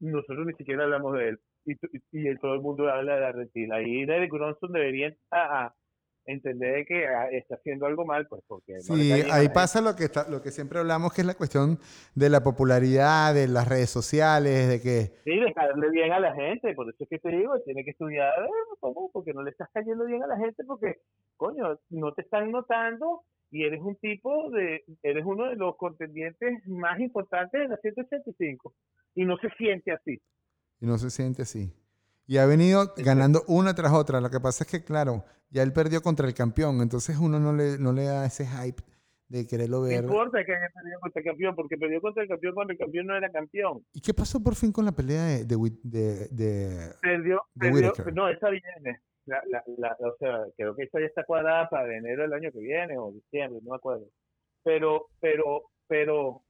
Nosotros 0.00 0.46
ni 0.46 0.54
siquiera 0.54 0.84
hablamos 0.84 1.16
de 1.16 1.28
él. 1.28 1.40
Y, 1.64 1.76
y, 2.10 2.36
todo 2.38 2.54
el 2.54 2.60
mundo 2.60 2.90
habla 2.90 3.16
de 3.16 3.26
Argentina. 3.26 3.76
Ahí 3.76 4.04
Derek 4.04 4.32
Bronson 4.32 4.72
debería 4.72 5.14
a, 5.30 5.72
entender 6.30 6.86
que 6.86 7.06
ah, 7.06 7.28
está 7.30 7.56
haciendo 7.56 7.86
algo 7.86 8.04
mal, 8.04 8.26
pues 8.28 8.42
porque... 8.46 8.80
Sí, 8.80 9.12
ahí 9.30 9.48
pasa 9.48 9.80
lo 9.80 9.96
que, 9.96 10.04
está, 10.04 10.28
lo 10.28 10.42
que 10.42 10.50
siempre 10.50 10.78
hablamos, 10.78 11.12
que 11.12 11.20
es 11.20 11.26
la 11.26 11.34
cuestión 11.34 11.78
de 12.14 12.28
la 12.28 12.42
popularidad, 12.42 13.34
de 13.34 13.48
las 13.48 13.68
redes 13.68 13.90
sociales, 13.90 14.68
de 14.68 14.80
que... 14.80 15.12
Sí, 15.24 15.38
de 15.38 15.52
caerle 15.52 15.90
bien 15.90 16.12
a 16.12 16.20
la 16.20 16.34
gente, 16.34 16.74
por 16.74 16.88
eso 16.88 17.04
es 17.04 17.08
que 17.08 17.18
te 17.18 17.28
digo, 17.30 17.58
tiene 17.64 17.84
que 17.84 17.90
estudiar, 17.90 18.32
¿cómo? 18.80 19.10
Porque 19.12 19.32
no 19.32 19.42
le 19.42 19.50
estás 19.50 19.68
cayendo 19.72 20.04
bien 20.04 20.22
a 20.22 20.26
la 20.26 20.36
gente, 20.38 20.64
porque, 20.64 21.00
coño, 21.36 21.78
no 21.90 22.12
te 22.12 22.22
están 22.22 22.50
notando 22.50 23.22
y 23.50 23.64
eres 23.64 23.80
un 23.80 23.96
tipo 23.96 24.50
de, 24.50 24.84
eres 25.02 25.24
uno 25.24 25.48
de 25.48 25.56
los 25.56 25.76
contendientes 25.76 26.66
más 26.68 27.00
importantes 27.00 27.60
de 27.60 27.68
la 27.68 27.76
185 27.78 28.74
y 29.14 29.24
no 29.24 29.36
se 29.38 29.50
siente 29.58 29.92
así. 29.92 30.20
Y 30.80 30.86
no 30.86 30.96
se 30.98 31.10
siente 31.10 31.42
así. 31.42 31.72
Y 32.30 32.38
ha 32.38 32.46
venido 32.46 32.94
ganando 32.96 33.42
una 33.48 33.74
tras 33.74 33.92
otra. 33.92 34.20
Lo 34.20 34.30
que 34.30 34.38
pasa 34.38 34.62
es 34.62 34.70
que, 34.70 34.84
claro, 34.84 35.24
ya 35.50 35.64
él 35.64 35.72
perdió 35.72 36.00
contra 36.00 36.28
el 36.28 36.32
campeón, 36.32 36.80
entonces 36.80 37.18
uno 37.18 37.40
no 37.40 37.52
le, 37.52 37.76
no 37.76 37.92
le 37.92 38.04
da 38.04 38.24
ese 38.24 38.46
hype 38.46 38.80
de 39.26 39.48
quererlo 39.48 39.82
ver. 39.82 40.04
No 40.04 40.12
importa 40.12 40.44
que 40.44 40.52
haya 40.52 40.70
perdido 40.72 41.00
contra 41.00 41.20
el 41.22 41.26
campeón, 41.26 41.56
porque 41.56 41.76
perdió 41.76 42.00
contra 42.00 42.22
el 42.22 42.28
campeón 42.28 42.54
cuando 42.54 42.72
el 42.72 42.78
campeón 42.78 43.06
no 43.08 43.16
era 43.16 43.32
campeón. 43.32 43.84
¿Y 43.92 44.00
qué 44.00 44.14
pasó 44.14 44.40
por 44.40 44.54
fin 44.54 44.70
con 44.70 44.84
la 44.84 44.92
pelea 44.92 45.24
de... 45.24 45.44
de, 45.44 46.28
de, 46.30 46.92
perdió, 47.02 47.42
perdió 47.58 47.92
no, 48.14 48.28
esa 48.28 48.48
viene 48.48 49.00
la, 49.26 49.42
la, 49.48 49.64
la, 49.76 49.96
o 49.98 50.16
sea, 50.20 50.44
creo 50.56 50.76
que 50.76 50.84
esa 50.84 51.00
ya 51.00 51.06
está 51.06 51.24
cuadrada 51.24 51.68
para 51.68 51.96
enero 51.96 52.22
del 52.22 52.32
año 52.32 52.52
que 52.52 52.60
viene 52.60 52.96
o 52.96 53.10
diciembre, 53.10 53.58
no 53.64 53.70
me 53.70 53.76
acuerdo. 53.76 54.06
Pero, 54.62 55.08
pero, 55.18 55.64
pero, 55.88 56.42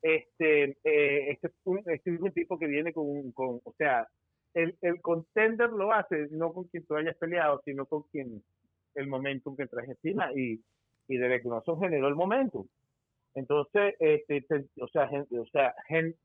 este, 0.00 0.78
eh, 0.82 1.30
este, 1.32 1.48
es 1.48 1.52
un, 1.64 1.82
este 1.84 2.14
es 2.14 2.20
un 2.22 2.32
tipo 2.32 2.58
que 2.58 2.66
viene 2.66 2.94
con, 2.94 3.32
con 3.32 3.60
o 3.62 3.74
sea, 3.76 4.08
el, 4.56 4.76
el 4.80 5.00
contender 5.02 5.70
lo 5.70 5.92
hace 5.92 6.28
no 6.30 6.52
con 6.52 6.64
quien 6.64 6.84
tú 6.86 6.96
hayas 6.96 7.16
peleado, 7.16 7.60
sino 7.64 7.84
con 7.84 8.04
quien 8.04 8.42
el 8.94 9.06
momentum 9.06 9.54
que 9.54 9.66
traes 9.66 9.90
encima 9.90 10.32
y, 10.34 10.58
y 11.08 11.16
de 11.18 11.28
reconocer 11.28 11.74
generó 11.78 12.08
el 12.08 12.14
momentum. 12.14 12.66
Entonces, 13.34 13.94
este, 14.00 14.46
o 14.80 14.88
sea, 14.88 15.10
o 15.30 15.46
sea 15.52 15.74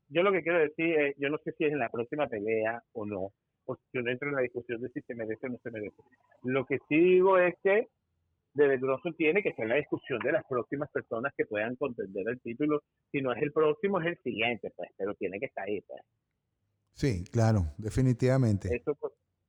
yo 0.08 0.22
lo 0.22 0.32
que 0.32 0.42
quiero 0.42 0.60
decir 0.60 0.98
es, 0.98 1.14
yo 1.18 1.28
no 1.28 1.36
sé 1.44 1.52
si 1.52 1.66
es 1.66 1.72
en 1.72 1.78
la 1.78 1.90
próxima 1.90 2.26
pelea 2.26 2.82
o 2.94 3.04
no, 3.04 3.32
pues 3.66 3.78
yo 3.92 4.00
no 4.00 4.10
entro 4.10 4.30
en 4.30 4.36
la 4.36 4.40
discusión 4.40 4.80
de 4.80 4.88
si 4.88 5.02
se 5.02 5.14
merece 5.14 5.46
o 5.46 5.50
no 5.50 5.58
se 5.58 5.70
merece. 5.70 6.02
Lo 6.42 6.64
que 6.64 6.78
sí 6.88 6.98
digo 6.98 7.36
es 7.36 7.54
que 7.62 7.88
de 8.54 8.76
Bronson 8.78 9.14
tiene 9.14 9.42
que 9.42 9.52
ser 9.52 9.68
la 9.68 9.76
discusión 9.76 10.20
de 10.20 10.32
las 10.32 10.44
próximas 10.46 10.90
personas 10.90 11.34
que 11.36 11.44
puedan 11.44 11.76
contender 11.76 12.26
el 12.28 12.40
título. 12.40 12.82
Si 13.10 13.20
no 13.20 13.32
es 13.32 13.42
el 13.42 13.52
próximo, 13.52 14.00
es 14.00 14.06
el 14.06 14.18
siguiente, 14.22 14.72
pues, 14.74 14.88
pero 14.96 15.14
tiene 15.14 15.38
que 15.38 15.46
estar 15.46 15.68
ahí, 15.68 15.82
pues. 15.82 16.00
Sí, 16.94 17.24
claro, 17.30 17.66
definitivamente. 17.78 18.68
Eso, 18.74 18.96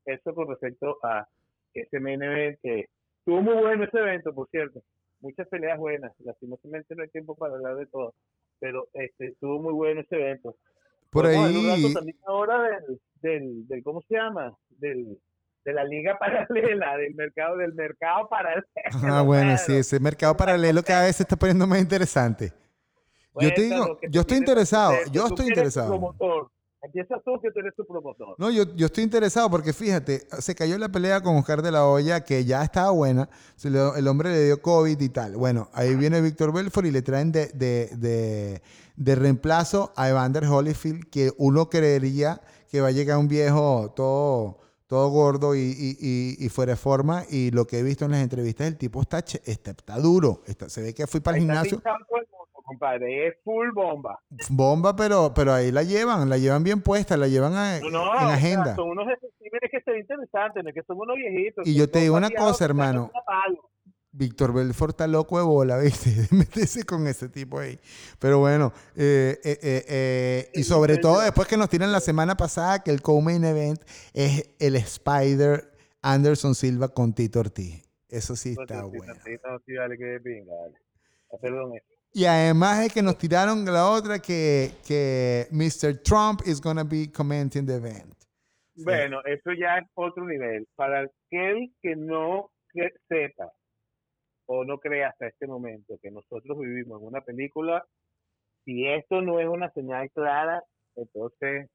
eso 0.05 0.33
con 0.33 0.47
respecto 0.47 0.97
a 1.03 1.27
ese 1.73 1.99
MNB 1.99 2.59
que 2.61 2.89
estuvo 3.19 3.41
muy 3.41 3.55
bueno 3.55 3.83
ese 3.83 3.97
evento, 3.97 4.33
por 4.33 4.49
cierto. 4.49 4.81
Muchas 5.21 5.47
peleas 5.47 5.77
buenas. 5.77 6.11
Lastimosamente 6.19 6.95
no 6.95 7.03
hay 7.03 7.09
tiempo 7.09 7.35
para 7.35 7.55
hablar 7.55 7.77
de 7.77 7.85
todo, 7.85 8.13
pero 8.59 8.87
este 8.93 9.27
estuvo 9.27 9.61
muy 9.61 9.73
bueno 9.73 10.01
ese 10.01 10.15
evento. 10.15 10.55
Por 11.09 11.27
ahí. 11.27 11.93
también 11.93 12.17
ahora 12.25 12.81
del, 13.21 13.67
del, 13.67 13.83
¿cómo 13.83 14.01
se 14.01 14.15
llama? 14.15 14.57
Del, 14.69 15.17
de 15.63 15.73
la 15.73 15.83
liga 15.83 16.17
paralela, 16.19 16.97
del 16.97 17.15
mercado, 17.15 17.57
del 17.57 17.73
mercado 17.73 18.27
paralelo. 18.27 18.65
Ah, 19.03 19.21
bueno, 19.21 19.57
sí, 19.57 19.73
ese 19.75 19.99
mercado 19.99 20.35
paralelo 20.35 20.83
cada 20.83 21.05
vez 21.05 21.17
se 21.17 21.23
está 21.23 21.35
poniendo 21.35 21.67
más 21.67 21.79
interesante. 21.79 22.51
yo 23.39 23.53
te 23.53 23.61
digo, 23.61 23.99
yo 24.09 24.21
estoy 24.21 24.37
interesado, 24.37 24.95
yo 25.11 25.27
estoy 25.27 25.47
interesado. 25.47 26.15
Empieza 26.83 27.15
tú 27.23 27.39
que 27.41 27.49
tú 27.49 27.59
eres 27.59 27.73
tu 27.75 27.85
promotor. 27.85 28.35
No, 28.37 28.51
yo, 28.51 28.63
yo 28.75 28.87
estoy 28.87 29.05
interesado 29.05 29.49
porque 29.49 29.71
fíjate, 29.71 30.27
se 30.39 30.53
cayó 30.53 30.77
la 30.77 30.89
pelea 30.89 31.21
con 31.21 31.37
Oscar 31.37 31.61
de 31.61 31.71
la 31.71 31.87
Hoya, 31.87 32.25
que 32.25 32.43
ya 32.43 32.61
estaba 32.61 32.91
buena. 32.91 33.29
el 33.63 34.07
hombre 34.07 34.31
le 34.31 34.43
dio 34.43 34.61
COVID 34.61 34.99
y 34.99 35.09
tal. 35.09 35.37
Bueno, 35.37 35.69
ahí 35.71 35.95
viene 35.95 36.19
Víctor 36.19 36.51
Belfort 36.51 36.85
y 36.85 36.91
le 36.91 37.01
traen 37.01 37.31
de, 37.31 37.47
de, 37.47 37.89
de, 37.95 38.61
de 38.97 39.15
reemplazo 39.15 39.93
a 39.95 40.09
Evander 40.09 40.45
Holyfield, 40.45 41.09
que 41.09 41.31
uno 41.37 41.69
creería 41.69 42.41
que 42.69 42.81
va 42.81 42.89
a 42.89 42.91
llegar 42.91 43.17
un 43.17 43.29
viejo 43.29 43.93
todo, 43.95 44.59
todo 44.87 45.07
gordo 45.07 45.55
y, 45.55 45.59
y, 45.61 46.35
y, 46.37 46.49
fuera 46.49 46.73
de 46.73 46.75
forma. 46.75 47.23
Y 47.29 47.51
lo 47.51 47.65
que 47.65 47.79
he 47.79 47.83
visto 47.83 48.03
en 48.03 48.11
las 48.11 48.23
entrevistas, 48.23 48.67
el 48.67 48.77
tipo 48.77 49.01
está, 49.01 49.19
está, 49.19 49.71
está 49.71 49.97
duro. 49.99 50.41
Está, 50.47 50.67
se 50.67 50.81
ve 50.81 50.93
que 50.93 51.07
fui 51.07 51.21
para 51.21 51.37
el 51.37 51.43
gimnasio. 51.43 51.81
Compadre, 52.73 53.27
es 53.27 53.35
full 53.43 53.71
bomba. 53.73 54.19
Bomba, 54.49 54.95
pero, 54.95 55.33
pero 55.33 55.53
ahí 55.53 55.71
la 55.71 55.83
llevan, 55.83 56.29
la 56.29 56.37
llevan 56.37 56.63
bien 56.63 56.81
puesta, 56.81 57.17
la 57.17 57.27
llevan 57.27 57.53
en 57.53 57.95
agenda. 57.95 58.75
son 58.75 58.89
unos 58.89 59.07
especímenes 59.09 59.71
que 59.71 59.99
interesantes, 59.99 60.73
que 60.73 60.83
son 60.83 60.97
unos 60.97 61.15
viejitos. 61.15 61.67
Y 61.67 61.75
yo 61.75 61.89
te 61.89 61.99
digo 61.99 62.15
una 62.15 62.29
cosa, 62.29 62.65
hermano. 62.65 63.11
Víctor 64.15 64.53
Belfort 64.53 64.91
está 64.91 65.07
loco 65.07 65.39
de 65.39 65.43
bola, 65.43 65.77
¿viste? 65.79 66.27
Métese 66.31 66.83
con 66.83 67.07
ese 67.07 67.29
tipo 67.29 67.59
ahí. 67.59 67.79
Pero 68.19 68.39
bueno, 68.39 68.71
eh, 68.95 69.39
eh, 69.43 69.57
eh, 69.63 70.49
y 70.53 70.63
sobre 70.63 70.97
todo 70.97 71.21
después 71.21 71.47
que 71.47 71.57
nos 71.57 71.67
tiran 71.69 71.91
la 71.91 71.99
semana 71.99 72.37
pasada 72.37 72.83
que 72.83 72.91
el 72.91 73.01
co-main 73.01 73.43
event 73.43 73.81
es 74.13 74.53
el 74.59 74.75
Spider 74.75 75.71
Anderson 76.01 76.53
Silva 76.53 76.89
con 76.89 77.13
Tito 77.13 77.39
Ortiz. 77.39 77.83
Eso 78.07 78.35
sí 78.35 78.55
está 78.57 78.83
bueno. 78.83 79.15
Y 82.13 82.25
además 82.25 82.85
es 82.85 82.93
que 82.93 83.01
nos 83.01 83.17
tiraron 83.17 83.65
la 83.65 83.89
otra 83.89 84.19
que, 84.19 84.71
que 84.87 85.47
Mr. 85.51 86.01
Trump 86.03 86.41
is 86.45 86.61
going 86.61 86.77
to 86.77 86.85
be 86.85 87.11
commenting 87.11 87.65
the 87.65 87.75
event. 87.75 88.13
Bueno, 88.75 89.21
eso 89.25 89.51
ya 89.53 89.79
es 89.79 89.87
otro 89.95 90.25
nivel. 90.25 90.67
Para 90.75 91.01
aquel 91.01 91.73
que 91.81 91.95
no 91.95 92.51
sepa 93.07 93.51
o 94.45 94.65
no 94.65 94.79
crea 94.79 95.09
hasta 95.09 95.27
este 95.27 95.47
momento 95.47 95.97
que 96.01 96.11
nosotros 96.11 96.59
vivimos 96.59 97.01
en 97.01 97.07
una 97.07 97.21
película, 97.21 97.85
si 98.65 98.87
esto 98.87 99.21
no 99.21 99.39
es 99.39 99.47
una 99.47 99.71
señal 99.71 100.09
clara, 100.11 100.63
entonces 100.95 101.69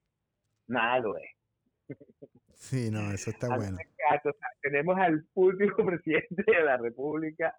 nada 0.67 1.01
lo 1.01 1.17
es. 1.17 1.31
Sí, 2.55 2.91
no, 2.91 3.13
eso 3.13 3.31
está 3.31 3.57
bueno. 3.57 3.79
tenemos 4.61 4.99
al 4.99 5.25
último 5.35 5.77
presidente 5.87 6.45
de 6.47 6.65
la 6.65 6.77
República, 6.77 7.57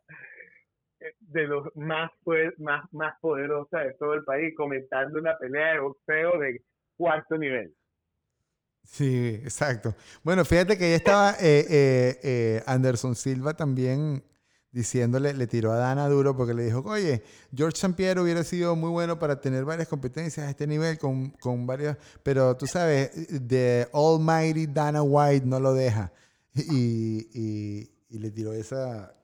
de 1.19 1.47
los 1.47 1.67
más, 1.75 2.11
más, 2.57 2.83
más 2.91 3.13
poderosos 3.21 3.71
de 3.71 3.93
todo 3.99 4.13
el 4.13 4.23
país, 4.23 4.53
comentando 4.55 5.19
una 5.19 5.37
pelea 5.37 5.73
de 5.73 5.79
boxeo 5.79 6.39
de 6.39 6.61
cuarto 6.97 7.37
nivel. 7.37 7.73
Sí, 8.83 9.39
exacto. 9.43 9.95
Bueno, 10.23 10.43
fíjate 10.43 10.77
que 10.77 10.89
ya 10.89 10.95
estaba 10.95 11.31
eh, 11.39 11.65
eh, 11.69 12.19
eh, 12.23 12.63
Anderson 12.65 13.15
Silva 13.15 13.53
también 13.53 14.23
diciéndole, 14.71 15.33
le 15.33 15.47
tiró 15.47 15.71
a 15.71 15.77
Dana 15.77 16.07
duro 16.07 16.35
porque 16.35 16.53
le 16.53 16.63
dijo, 16.63 16.81
oye, 16.85 17.23
George 17.55 17.75
St. 17.77 17.95
Pierre 17.95 18.21
hubiera 18.21 18.43
sido 18.43 18.75
muy 18.75 18.89
bueno 18.89 19.17
para 19.17 19.39
tener 19.41 19.65
varias 19.65 19.87
competencias 19.87 20.45
a 20.45 20.49
este 20.49 20.67
nivel 20.67 20.97
con, 20.97 21.31
con 21.31 21.65
varias, 21.65 21.97
pero 22.23 22.55
tú 22.55 22.67
sabes, 22.67 23.11
The 23.47 23.87
Almighty 23.93 24.67
Dana 24.67 25.01
White 25.01 25.45
no 25.45 25.59
lo 25.59 25.73
deja. 25.73 26.11
Y, 26.53 27.89
y, 28.09 28.19
le 28.19 28.31
tiró 28.31 28.53
esa... 28.53 29.15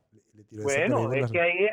bueno, 0.52 1.12
es 1.14 1.32
que 1.32 1.42
ahí 1.42 1.66
es, 1.66 1.72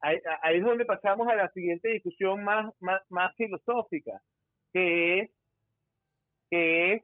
ahí, 0.00 0.56
es 0.56 0.64
donde 0.64 0.84
pasamos 0.84 1.28
a 1.28 1.34
la 1.34 1.50
siguiente 1.50 1.88
discusión 1.88 2.44
más, 2.44 2.72
más, 2.80 3.02
más 3.10 3.34
filosófica, 3.36 4.20
que 4.72 5.20
es 5.20 5.30
que 6.50 6.92
es 6.92 7.02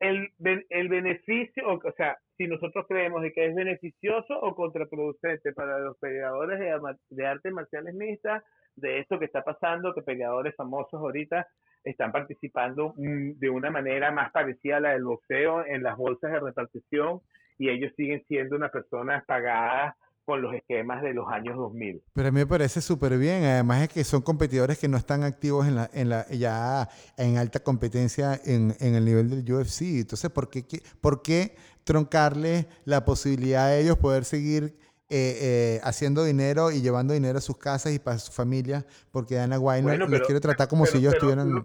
el, 0.00 0.32
el 0.70 0.88
beneficio, 0.88 1.68
o, 1.68 1.92
sea, 1.96 2.18
si 2.36 2.46
nosotros 2.46 2.86
creemos 2.88 3.22
de 3.22 3.32
que 3.32 3.46
es 3.46 3.54
beneficioso 3.54 4.38
o 4.40 4.54
contraproducente 4.54 5.52
para 5.52 5.80
los 5.80 5.98
peleadores 5.98 6.58
de, 6.60 6.96
de 7.10 7.26
artes 7.26 7.52
marciales 7.52 7.94
mixtas, 7.94 8.44
de 8.76 9.00
esto 9.00 9.18
que 9.18 9.24
está 9.24 9.42
pasando, 9.42 9.92
que 9.92 10.02
peleadores 10.02 10.54
famosos 10.54 11.00
ahorita 11.00 11.48
están 11.84 12.12
participando 12.12 12.94
mm, 12.96 13.38
de 13.38 13.50
una 13.50 13.70
manera 13.70 14.10
más 14.10 14.30
parecida 14.30 14.76
a 14.76 14.80
la 14.80 14.92
del 14.92 15.04
boxeo 15.04 15.64
en 15.66 15.82
las 15.82 15.96
bolsas 15.96 16.32
de 16.32 16.40
repartición 16.40 17.20
y 17.58 17.68
ellos 17.68 17.92
siguen 17.96 18.24
siendo 18.28 18.56
unas 18.56 18.70
personas 18.70 19.24
pagadas 19.26 19.94
con 20.28 20.42
los 20.42 20.52
esquemas 20.54 21.02
de 21.02 21.14
los 21.14 21.26
años 21.28 21.56
2000. 21.56 22.02
Pero 22.12 22.28
a 22.28 22.30
mí 22.30 22.40
me 22.40 22.46
parece 22.46 22.82
súper 22.82 23.16
bien, 23.16 23.44
además 23.44 23.84
es 23.84 23.88
que 23.88 24.04
son 24.04 24.20
competidores 24.20 24.78
que 24.78 24.86
no 24.86 24.98
están 24.98 25.22
activos 25.22 25.66
en 25.66 25.76
la, 25.76 25.88
en 25.94 26.10
la, 26.10 26.28
ya 26.28 26.86
en 27.16 27.38
alta 27.38 27.60
competencia 27.60 28.38
en, 28.44 28.74
en 28.78 28.94
el 28.94 29.06
nivel 29.06 29.30
del 29.30 29.54
UFC. 29.54 29.80
Entonces, 30.00 30.30
¿por 30.30 30.50
qué, 30.50 30.64
por 31.00 31.22
qué 31.22 31.56
troncarle 31.82 32.66
la 32.84 33.06
posibilidad 33.06 33.68
de 33.68 33.80
ellos 33.80 33.96
poder 33.96 34.24
seguir 34.24 34.64
eh, 35.08 35.38
eh, 35.40 35.80
haciendo 35.82 36.22
dinero 36.22 36.70
y 36.70 36.82
llevando 36.82 37.14
dinero 37.14 37.38
a 37.38 37.40
sus 37.40 37.56
casas 37.56 37.94
y 37.94 37.98
para 37.98 38.18
su 38.18 38.30
familia? 38.30 38.84
Porque 39.10 39.36
Dana 39.36 39.58
White 39.58 39.82
bueno, 39.82 40.06
les 40.08 40.20
quiere 40.20 40.42
tratar 40.42 40.68
como 40.68 40.84
si 40.84 40.98
ellos 40.98 41.14
estuvieran... 41.14 41.64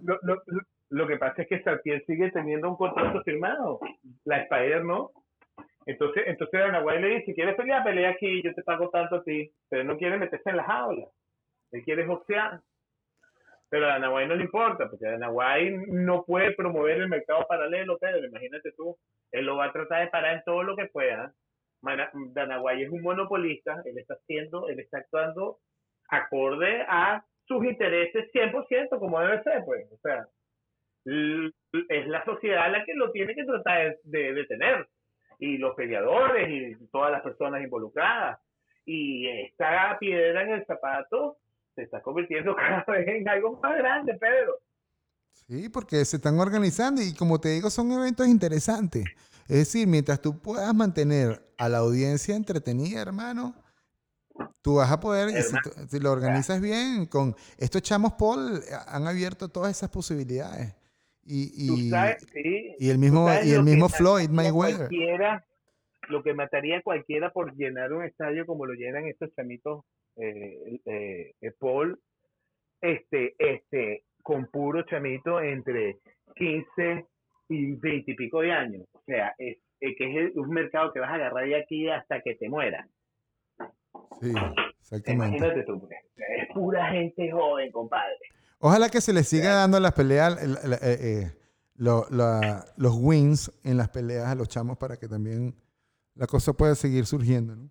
Lo, 0.89 1.07
que 1.07 1.17
pasa 1.17 1.41
es 1.41 1.49
que 1.49 1.61
Sartier 1.63 2.01
sigue 2.05 2.31
teniendo 2.31 2.69
un 2.69 2.77
contrato 2.77 3.21
firmado, 3.23 3.79
la 4.23 4.37
Spider 4.43 4.85
no. 4.85 5.11
Entonces, 5.85 6.23
entonces 6.27 6.61
Anahuay 6.61 7.01
le 7.01 7.07
dice, 7.09 7.25
si 7.25 7.33
quieres 7.33 7.55
pelear, 7.55 7.83
pelea 7.83 8.11
aquí, 8.11 8.41
yo 8.41 8.53
te 8.53 8.63
pago 8.63 8.89
tanto 8.89 9.17
a 9.17 9.23
ti, 9.23 9.51
pero 9.69 9.83
no 9.83 9.97
quiere 9.97 10.17
meterse 10.17 10.49
en 10.49 10.57
las 10.57 10.69
aulas, 10.69 11.09
él 11.71 11.83
quiere 11.83 12.05
boxear. 12.05 12.61
Pero 13.69 13.87
a 13.87 13.95
Anahuay 13.95 14.27
no 14.27 14.35
le 14.35 14.43
importa, 14.43 14.87
porque 14.89 15.07
Anahuay 15.07 15.71
no 15.87 16.23
puede 16.25 16.51
promover 16.53 16.97
el 16.97 17.09
mercado 17.09 17.45
paralelo, 17.47 17.97
Pedro, 17.97 18.25
imagínate 18.25 18.71
tú, 18.73 18.95
él 19.31 19.45
lo 19.45 19.57
va 19.57 19.65
a 19.65 19.73
tratar 19.73 20.01
de 20.01 20.11
parar 20.11 20.37
en 20.37 20.43
todo 20.45 20.63
lo 20.63 20.75
que 20.75 20.85
pueda. 20.85 21.33
Danaguay 21.81 22.83
es 22.83 22.89
un 22.89 23.01
monopolista, 23.01 23.81
él 23.85 23.97
está 23.97 24.13
haciendo, 24.13 24.69
él 24.69 24.79
está 24.79 24.99
actuando 24.99 25.59
acorde 26.07 26.85
a 26.87 27.25
sus 27.45 27.65
intereses 27.65 28.31
100%, 28.31 28.99
como 28.99 29.19
debe 29.19 29.43
ser, 29.43 29.63
pues. 29.65 29.91
O 29.91 29.97
sea, 29.97 30.25
es 31.05 32.07
la 32.07 32.23
sociedad 32.23 32.71
la 32.71 32.85
que 32.85 32.93
lo 32.93 33.11
tiene 33.11 33.35
que 33.35 33.43
tratar 33.43 33.97
de, 34.03 34.33
de 34.33 34.45
tener 34.45 34.87
y 35.39 35.57
los 35.57 35.75
peleadores 35.75 36.49
y 36.49 36.87
todas 36.87 37.11
las 37.11 37.21
personas 37.21 37.63
involucradas. 37.63 38.39
Y 38.85 39.27
esta 39.27 39.97
piedra 39.99 40.43
en 40.43 40.49
el 40.51 40.65
zapato 40.65 41.37
se 41.75 41.83
está 41.83 42.01
convirtiendo 42.01 42.55
cada 42.55 42.83
vez 42.87 43.07
en 43.07 43.27
algo 43.27 43.59
más 43.61 43.77
grande, 43.77 44.13
Pedro. 44.15 44.59
Sí, 45.47 45.69
porque 45.69 46.05
se 46.05 46.17
están 46.17 46.39
organizando 46.39 47.01
y 47.01 47.13
como 47.13 47.39
te 47.39 47.49
digo, 47.49 47.69
son 47.69 47.91
eventos 47.91 48.27
interesantes. 48.27 49.03
Es 49.47 49.57
decir, 49.57 49.87
mientras 49.87 50.21
tú 50.21 50.39
puedas 50.39 50.73
mantener 50.73 51.41
a 51.57 51.67
la 51.67 51.79
audiencia 51.79 52.35
entretenida, 52.35 53.01
hermano, 53.01 53.55
tú 54.61 54.75
vas 54.75 54.91
a 54.91 54.99
poder, 54.99 55.31
si, 55.89 55.99
lo 55.99 56.11
organizas 56.11 56.61
bien, 56.61 57.05
con 57.05 57.35
estos 57.57 57.81
chamos 57.81 58.13
Paul 58.13 58.61
han 58.87 59.07
abierto 59.07 59.49
todas 59.49 59.71
esas 59.71 59.89
posibilidades. 59.89 60.73
Y, 61.25 61.51
y, 62.79 62.89
el 62.89 62.97
mismo, 62.99 63.27
y 63.43 63.51
el 63.51 63.63
mismo 63.63 63.87
Floyd 63.87 64.29
Mayweather. 64.29 64.89
Lo 66.09 66.21
que 66.21 66.33
mataría 66.33 66.79
a 66.79 66.81
cualquiera 66.81 67.31
por 67.31 67.55
llenar 67.55 67.93
un 67.93 68.03
estadio 68.03 68.45
como 68.45 68.65
lo 68.65 68.73
llenan 68.73 69.07
estos 69.07 69.33
chamitos 69.35 69.85
eh, 70.17 70.79
eh, 70.85 71.33
eh, 71.41 71.51
Paul, 71.57 71.97
este, 72.81 73.35
este, 73.39 74.03
con 74.21 74.47
puro 74.47 74.83
chamito 74.83 75.39
entre 75.39 75.99
15 76.35 77.05
y 77.49 77.71
20 77.75 78.11
y 78.11 78.15
pico 78.15 78.41
de 78.41 78.51
años. 78.51 78.85
O 78.91 79.01
sea, 79.05 79.33
es, 79.37 79.57
que 79.79 80.25
es 80.25 80.35
un 80.35 80.49
mercado 80.49 80.91
que 80.91 80.99
vas 80.99 81.09
a 81.09 81.15
agarrar 81.15 81.45
de 81.45 81.55
aquí 81.55 81.89
hasta 81.89 82.21
que 82.21 82.35
te 82.35 82.49
mueras. 82.49 82.87
Sí, 84.21 84.33
exactamente. 84.79 85.37
Imagínate 85.37 85.63
tú, 85.63 85.79
pues, 85.79 85.91
es 86.15 86.47
pura 86.53 86.85
gente 86.91 87.31
joven, 87.31 87.71
compadre. 87.71 88.17
Ojalá 88.65 88.87
que 88.87 89.01
se 89.01 89.11
les 89.11 89.27
siga 89.27 89.55
dando 89.55 89.77
las 89.77 89.91
peleas, 89.91 90.41
eh, 90.41 90.77
eh, 90.81 91.31
los 91.75 92.95
wins 92.97 93.51
en 93.65 93.75
las 93.75 93.89
peleas 93.89 94.27
a 94.27 94.35
los 94.35 94.47
chamos 94.47 94.77
para 94.77 94.95
que 94.95 95.09
también 95.09 95.53
la 96.15 96.27
cosa 96.27 96.53
pueda 96.53 96.73
seguir 96.73 97.05
surgiendo. 97.05 97.57
¿no? 97.57 97.69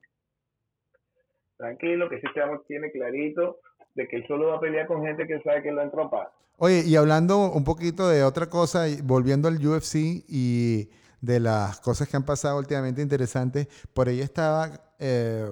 Tranquilo, 1.56 2.10
que 2.10 2.16
ese 2.16 2.26
chamo 2.34 2.60
tiene 2.68 2.92
clarito 2.92 3.60
de 3.94 4.06
que 4.06 4.16
él 4.16 4.24
solo 4.28 4.48
va 4.48 4.56
a 4.56 4.60
pelear 4.60 4.86
con 4.86 5.02
gente 5.02 5.26
que 5.26 5.40
sabe 5.40 5.62
que 5.62 5.72
lo 5.72 5.80
entropa. 5.80 6.30
Oye, 6.58 6.82
y 6.84 6.94
hablando 6.96 7.50
un 7.50 7.64
poquito 7.64 8.06
de 8.06 8.22
otra 8.22 8.50
cosa, 8.50 8.84
volviendo 9.02 9.48
al 9.48 9.66
UFC 9.66 9.94
y 10.28 10.90
de 11.22 11.40
las 11.40 11.80
cosas 11.80 12.06
que 12.06 12.18
han 12.18 12.26
pasado 12.26 12.58
últimamente 12.58 13.00
interesantes, 13.00 13.66
por 13.94 14.08
ahí 14.08 14.20
estaba, 14.20 14.70
eh, 14.98 15.48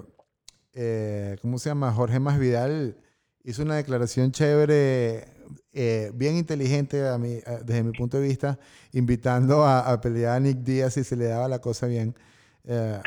¿cómo 1.40 1.56
se 1.56 1.70
llama? 1.70 1.90
Jorge 1.92 2.20
Masvidal 2.20 2.94
hizo 3.50 3.62
una 3.62 3.76
declaración 3.76 4.32
chévere, 4.32 5.24
eh, 5.72 6.10
bien 6.14 6.36
inteligente 6.36 7.06
a 7.08 7.18
mí, 7.18 7.40
desde 7.64 7.82
mi 7.82 7.92
punto 7.92 8.18
de 8.18 8.26
vista, 8.26 8.58
invitando 8.92 9.64
a, 9.64 10.00
pelear 10.00 10.36
a 10.36 10.40
Nick 10.40 10.58
Díaz 10.58 10.94
si 10.94 11.04
se 11.04 11.16
le 11.16 11.26
daba 11.26 11.48
la 11.48 11.58
cosa 11.58 11.86
bien 11.86 12.14
eh, 12.64 13.00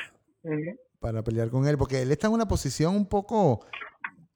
para 0.99 1.23
pelear 1.23 1.49
con 1.49 1.67
él, 1.67 1.77
porque 1.77 2.01
él 2.01 2.11
está 2.11 2.27
en 2.27 2.33
una 2.33 2.47
posición 2.47 2.95
un 2.95 3.07
poco 3.07 3.65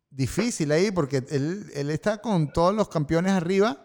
difícil 0.09 0.71
ahí, 0.71 0.91
porque 0.91 1.17
él, 1.29 1.63
él 1.75 1.89
está 1.89 2.19
con 2.19 2.51
todos 2.51 2.73
los 2.73 2.89
campeones 2.89 3.33
arriba. 3.33 3.83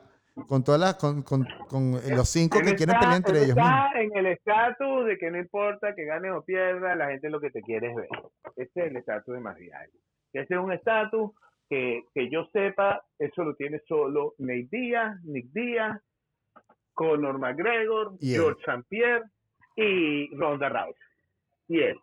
Con 0.49 0.65
todas 0.65 0.81
las, 0.81 0.95
con, 0.95 1.23
con, 1.23 1.47
con 1.69 1.93
los 1.93 2.27
cinco 2.27 2.59
que 2.61 2.75
quieren 2.75 2.99
pelear 2.99 3.17
entre 3.17 3.37
ellos. 3.41 3.51
Está 3.51 3.91
en 4.01 4.17
el 4.17 4.27
estatus 4.29 5.05
de 5.05 5.19
que 5.19 5.31
no 5.31 5.37
importa 5.39 5.95
que 5.95 6.07
ganes 6.07 6.33
o 6.33 6.43
pierdas, 6.43 6.97
la 6.97 7.11
gente 7.11 7.29
lo 7.29 7.39
que 7.39 7.51
te 7.51 7.61
quiere 7.61 7.91
es 7.91 7.95
ver. 7.95 8.09
Ese 8.57 8.81
es 8.81 8.87
el 8.87 8.97
estatus 8.97 9.35
de 9.35 9.41
Masvidal. 9.41 9.91
Ese 10.33 10.55
es 10.55 10.59
un 10.59 10.73
estatus 10.73 11.33
que, 11.73 12.29
yo 12.31 12.45
sepa, 12.53 13.03
eso 13.19 13.45
lo 13.45 13.55
tiene 13.55 13.81
solo 13.89 14.35
Nate 14.39 14.69
Díaz, 14.71 15.23
Nick 15.25 15.47
Díaz, 15.53 15.99
Conor 16.93 17.39
McGregor, 17.39 18.19
George 18.21 18.61
St. 18.61 18.85
Pierre 18.89 19.25
y 19.77 20.35
Ronda 20.37 20.69
Rousey. 20.69 20.95
Y 21.69 21.81
él. 21.81 21.99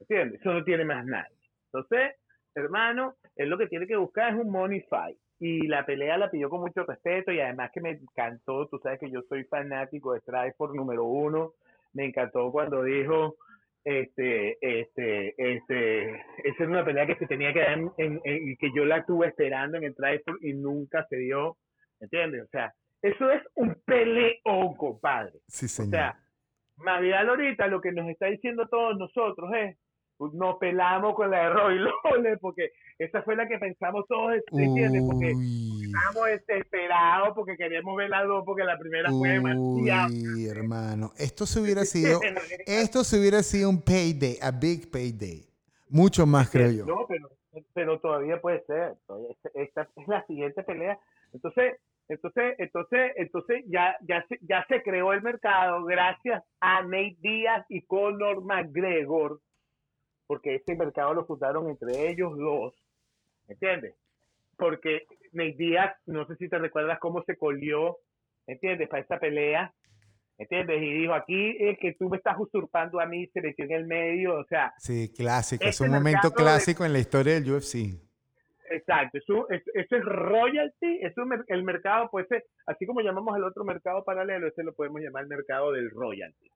¿Entiendes? 0.00 0.40
Eso 0.40 0.54
no 0.54 0.64
tiene 0.64 0.84
más 0.84 1.04
nadie. 1.04 1.36
Entonces, 1.66 2.16
hermano, 2.54 3.16
él 3.36 3.50
lo 3.50 3.58
que 3.58 3.66
tiene 3.66 3.86
que 3.86 3.96
buscar 3.96 4.32
es 4.32 4.40
un 4.40 4.50
money 4.50 4.80
fight. 4.88 5.18
Y 5.38 5.66
la 5.66 5.84
pelea 5.84 6.16
la 6.16 6.30
pidió 6.30 6.48
con 6.48 6.60
mucho 6.60 6.84
respeto 6.84 7.30
y 7.30 7.40
además 7.40 7.72
que 7.72 7.80
me 7.80 7.90
encantó, 7.90 8.68
tú 8.68 8.78
sabes 8.78 9.00
que 9.00 9.10
yo 9.10 9.20
soy 9.28 9.44
fanático 9.44 10.14
de 10.14 10.20
Strikeforce 10.20 10.76
número 10.76 11.04
uno, 11.04 11.54
me 11.92 12.06
encantó 12.06 12.50
cuando 12.52 12.84
dijo 12.84 13.36
este, 13.84 14.56
este, 14.60 15.34
este, 15.36 16.10
esa 16.44 16.62
era 16.62 16.68
una 16.68 16.84
pelea 16.84 17.06
que 17.06 17.16
se 17.16 17.26
tenía 17.26 17.52
que 17.52 17.60
dar 17.60 17.78
en, 17.98 18.20
en- 18.24 18.56
que 18.58 18.70
yo 18.74 18.84
la 18.84 18.98
estuve 18.98 19.26
esperando 19.28 19.76
en 19.78 19.84
el 19.84 19.94
drive 19.94 20.22
y 20.40 20.52
nunca 20.54 21.04
se 21.08 21.16
dio, 21.16 21.56
¿entiendes? 22.00 22.42
O 22.44 22.48
sea, 22.48 22.72
eso 23.02 23.30
es 23.32 23.42
un 23.54 23.74
peleón, 23.84 24.74
compadre. 24.76 25.40
Sí, 25.48 25.66
O 25.66 25.68
señor. 25.68 25.90
sea, 25.90 26.18
Mavidal 26.76 27.28
ahorita 27.28 27.66
lo 27.66 27.80
que 27.80 27.92
nos 27.92 28.08
está 28.08 28.26
diciendo 28.26 28.66
todos 28.68 28.96
nosotros 28.98 29.50
es, 29.54 29.76
nos 30.32 30.56
pelamos 30.58 31.14
con 31.14 31.30
la 31.30 31.44
de 31.44 31.50
Roy 31.50 31.78
Lole, 31.78 32.36
porque 32.38 32.72
esa 32.98 33.22
fue 33.22 33.36
la 33.36 33.48
que 33.48 33.58
pensamos 33.58 34.06
todos, 34.08 34.34
¿entiendes? 34.52 35.02
Porque 35.08 35.34
Uy, 35.34 35.84
estamos 35.84 36.26
desesperados 36.26 37.30
porque 37.34 37.56
queremos 37.56 37.96
ver 37.96 38.10
las 38.10 38.26
dos, 38.26 38.44
porque 38.44 38.64
la 38.64 38.78
primera 38.78 39.10
fue 39.10 39.30
demasiado. 39.30 40.08
uy, 40.12 40.46
hermano. 40.46 41.12
Esto 41.16 41.46
se 41.46 41.60
hubiera 41.60 41.84
sido, 41.84 42.20
esto 42.66 43.04
se 43.04 43.18
hubiera 43.18 43.42
sido 43.42 43.70
un 43.70 43.82
payday, 43.82 44.38
a 44.40 44.50
big 44.50 44.90
payday. 44.90 45.44
Mucho 45.88 46.26
más, 46.26 46.50
creo 46.50 46.70
yo. 46.70 46.86
No, 46.86 47.06
pero, 47.06 47.30
pero 47.74 48.00
todavía 48.00 48.40
puede 48.40 48.64
ser. 48.64 48.94
Esta 49.54 49.88
es 49.96 50.08
la 50.08 50.24
siguiente 50.26 50.62
pelea. 50.62 50.98
Entonces, 51.34 51.76
entonces, 52.08 52.54
entonces, 52.58 53.12
entonces 53.16 53.64
ya, 53.68 53.96
ya, 54.02 54.24
se, 54.28 54.38
ya 54.42 54.64
se 54.68 54.82
creó 54.82 55.12
el 55.12 55.22
mercado 55.22 55.84
gracias 55.84 56.42
a 56.60 56.82
Nate 56.82 57.16
Díaz 57.20 57.64
y 57.68 57.82
Conor 57.82 58.44
McGregor, 58.44 59.40
porque 60.32 60.54
este 60.54 60.74
mercado 60.74 61.12
lo 61.12 61.26
fundaron 61.26 61.68
entre 61.68 62.08
ellos 62.08 62.34
dos. 62.38 62.74
¿Entiendes? 63.48 63.94
Porque 64.56 65.02
Nate 65.32 65.56
Díaz, 65.58 65.94
no 66.06 66.26
sé 66.26 66.36
si 66.36 66.48
te 66.48 66.58
recuerdas 66.58 66.98
cómo 67.00 67.22
se 67.24 67.36
colió, 67.36 67.98
¿entiendes? 68.46 68.88
Para 68.88 69.02
esta 69.02 69.18
pelea. 69.20 69.74
¿Entiendes? 70.38 70.80
Y 70.80 70.90
dijo, 71.00 71.12
aquí 71.12 71.54
es 71.60 71.78
que 71.78 71.92
tú 71.98 72.08
me 72.08 72.16
estás 72.16 72.36
usurpando 72.38 72.98
a 72.98 73.04
mí, 73.04 73.26
se 73.26 73.42
metió 73.42 73.66
en 73.66 73.72
el 73.72 73.86
medio, 73.86 74.38
o 74.38 74.44
sea, 74.46 74.72
Sí, 74.78 75.12
clásico. 75.14 75.64
Es 75.64 75.70
Este 75.72 75.84
un 75.84 75.90
momento 75.90 76.28
mercado 76.28 76.30
de- 76.30 76.42
clásico 76.50 76.84
en 76.86 76.92
la 76.94 76.98
historia 77.00 77.34
del 77.34 77.50
UFC. 77.52 78.00
Exacto, 78.70 79.18
eso, 79.18 79.50
es- 79.50 79.68
eso 79.74 79.96
es 79.96 80.02
royalty, 80.02 80.98
eso 81.02 81.22
es 81.24 81.40
el 81.48 81.62
mercado, 81.62 82.08
pues 82.10 82.26
eh, 82.32 82.42
así 82.64 82.86
como 82.86 83.02
llamamos 83.02 83.34
al 83.34 83.44
otro 83.44 83.64
mercado 83.64 84.02
paralelo, 84.02 84.46
ese 84.48 84.62
lo 84.64 84.72
podemos 84.72 85.02
llamar 85.02 85.24
el 85.24 85.28
mercado 85.28 85.72
del 85.72 85.90
royalty, 85.90 86.48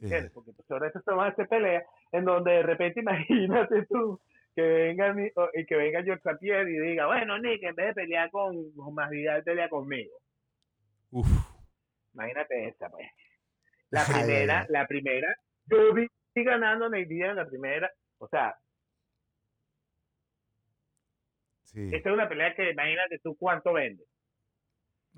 Sí. 0.00 0.08
Porque 0.34 0.52
pues, 0.52 0.70
ahora 0.70 0.90
se 0.92 1.00
van 1.06 1.20
a 1.20 1.30
hacer 1.32 1.48
pelea 1.48 1.84
en 2.12 2.24
donde 2.24 2.52
de 2.52 2.62
repente 2.62 3.00
imagínate 3.70 3.86
tú 3.86 4.20
que 4.54 4.62
venga 4.62 5.12
mi- 5.12 5.30
o- 5.36 5.50
y 5.54 5.64
que 5.66 5.76
venga 5.76 6.02
George 6.02 6.22
Pierre 6.40 6.70
y 6.70 6.78
diga, 6.78 7.06
bueno 7.06 7.38
Nick, 7.38 7.62
en 7.62 7.74
vez 7.74 7.86
de 7.88 7.94
pelear 7.94 8.30
con, 8.30 8.72
con 8.72 8.94
Masvidal, 8.94 9.42
pelea 9.42 9.68
conmigo. 9.68 10.14
Uf. 11.10 11.26
Imagínate 12.14 12.68
esa, 12.68 12.88
pues. 12.90 13.06
La 13.90 14.00
ay, 14.08 14.14
primera, 14.24 14.60
ay. 14.60 14.66
la 14.70 14.86
primera, 14.86 15.36
yo 15.66 15.92
vi 15.94 16.08
ganando 16.34 16.88
Nate 16.88 17.06
Diaz 17.06 17.30
en 17.30 17.36
la 17.36 17.46
primera, 17.46 17.90
o 18.18 18.28
sea, 18.28 18.54
Sí. 21.64 21.90
esta 21.92 22.08
es 22.08 22.14
una 22.14 22.28
pelea 22.28 22.54
que 22.54 22.70
imagínate 22.70 23.18
tú 23.18 23.36
cuánto 23.38 23.72
vende. 23.74 24.04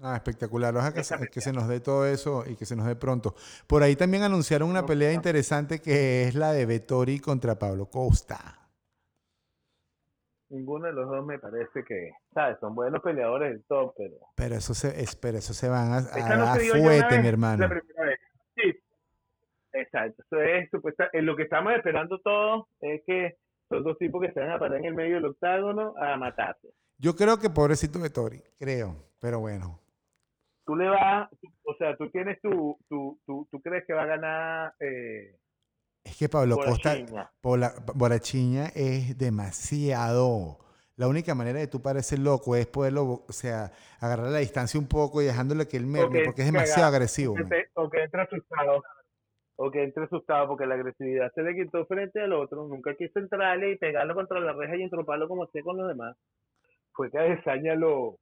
Ah, 0.00 0.14
espectacular. 0.16 0.76
Ojalá 0.76 0.92
que, 0.92 1.02
que 1.28 1.40
se 1.40 1.52
nos 1.52 1.66
dé 1.68 1.80
todo 1.80 2.06
eso 2.06 2.44
y 2.46 2.54
que 2.56 2.64
se 2.66 2.76
nos 2.76 2.86
dé 2.86 2.94
pronto. 2.94 3.34
Por 3.66 3.82
ahí 3.82 3.96
también 3.96 4.22
anunciaron 4.22 4.68
una 4.70 4.82
No, 4.82 4.86
pelea 4.86 5.08
no. 5.08 5.14
interesante 5.14 5.80
que 5.80 6.24
es 6.28 6.34
la 6.34 6.52
de 6.52 6.66
Vettori 6.66 7.18
contra 7.18 7.58
Pablo 7.58 7.86
Costa. 7.86 8.54
Ninguno 10.50 10.86
de 10.86 10.92
los 10.92 11.08
dos 11.10 11.26
me 11.26 11.38
parece 11.38 11.84
que, 11.84 12.12
¿sabes? 12.32 12.56
Son 12.60 12.74
buenos 12.74 13.02
peleadores 13.02 13.50
del 13.52 13.64
top, 13.64 13.92
pero... 13.98 14.14
Pero 14.34 14.54
eso 14.54 14.72
se, 14.72 14.98
es- 15.02 15.14
pero 15.16 15.36
eso 15.38 15.52
se 15.52 15.68
van 15.68 15.92
a, 15.92 15.96
a 15.98 16.36
no 16.36 16.46
fuete, 16.54 17.06
vez, 17.16 17.20
mi 17.22 17.28
hermano. 17.28 17.66
La 17.66 17.68
primera 17.68 18.04
vez. 18.04 18.18
Sí. 18.56 18.74
Exacto. 19.72 20.22
Eso 20.30 20.40
es 20.40 20.70
supuesta, 20.70 21.08
eh, 21.12 21.20
lo 21.20 21.36
que 21.36 21.42
estamos 21.42 21.74
esperando 21.74 22.18
todos 22.20 22.66
es 22.80 23.02
que 23.06 23.36
los 23.68 23.84
dos 23.84 23.98
tipos 23.98 24.22
que 24.22 24.32
se 24.32 24.40
van 24.40 24.52
a 24.52 24.58
parar 24.58 24.78
en 24.78 24.86
el 24.86 24.94
medio 24.94 25.16
del 25.16 25.26
octágono 25.26 25.92
a 26.00 26.16
matarse. 26.16 26.68
Yo 26.96 27.14
creo 27.14 27.38
que 27.38 27.50
pobrecito 27.50 28.00
Vettori, 28.00 28.42
creo. 28.58 28.96
Pero 29.20 29.40
bueno. 29.40 29.80
Tú 30.68 30.76
le 30.76 30.86
vas, 30.86 31.30
o 31.64 31.74
sea, 31.78 31.96
tú 31.96 32.10
tienes 32.10 32.38
tu, 32.42 32.76
tu, 32.90 33.18
tu, 33.24 33.48
tú 33.50 33.58
crees 33.62 33.86
que 33.86 33.94
va 33.94 34.02
a 34.02 34.06
ganar 34.06 34.74
eh, 34.80 35.34
Es 36.04 36.14
que 36.18 36.28
Pablo 36.28 36.56
Costa, 36.56 36.94
Borachiña. 37.94 38.66
Es 38.74 39.16
demasiado. 39.16 40.58
La 40.96 41.08
única 41.08 41.34
manera 41.34 41.58
de 41.58 41.68
tú 41.68 41.80
parecer 41.80 42.18
loco 42.18 42.54
es 42.54 42.66
poderlo, 42.66 43.24
o 43.26 43.32
sea, 43.32 43.72
agarrar 43.98 44.26
la 44.30 44.40
distancia 44.40 44.78
un 44.78 44.88
poco 44.88 45.22
y 45.22 45.24
dejándole 45.24 45.66
que 45.66 45.78
él 45.78 45.86
merme, 45.86 46.18
que- 46.18 46.24
porque 46.26 46.42
es 46.42 46.52
demasiado 46.52 46.82
haga- 46.86 46.96
agresivo. 46.96 47.34
o 47.74 47.88
que 47.88 48.02
entre 48.02 48.20
asustado. 48.20 48.82
O 49.56 49.70
que 49.70 49.82
entre 49.84 50.04
asustado 50.04 50.48
porque 50.48 50.66
la 50.66 50.74
agresividad 50.74 51.32
se 51.34 51.42
le 51.42 51.54
quitó 51.54 51.86
frente 51.86 52.20
al 52.20 52.34
otro. 52.34 52.68
Nunca 52.68 52.94
quiso 52.94 53.20
entrarle 53.20 53.72
y 53.72 53.78
pegarlo 53.78 54.14
contra 54.14 54.38
la 54.38 54.52
reja 54.52 54.76
y 54.76 54.82
entroparlo 54.82 55.28
como 55.28 55.44
hacía 55.44 55.62
con 55.62 55.78
los 55.78 55.88
demás. 55.88 56.14
Fue 56.92 57.10
que 57.10 57.16
Alexaña 57.18 57.74
lo, 57.74 58.18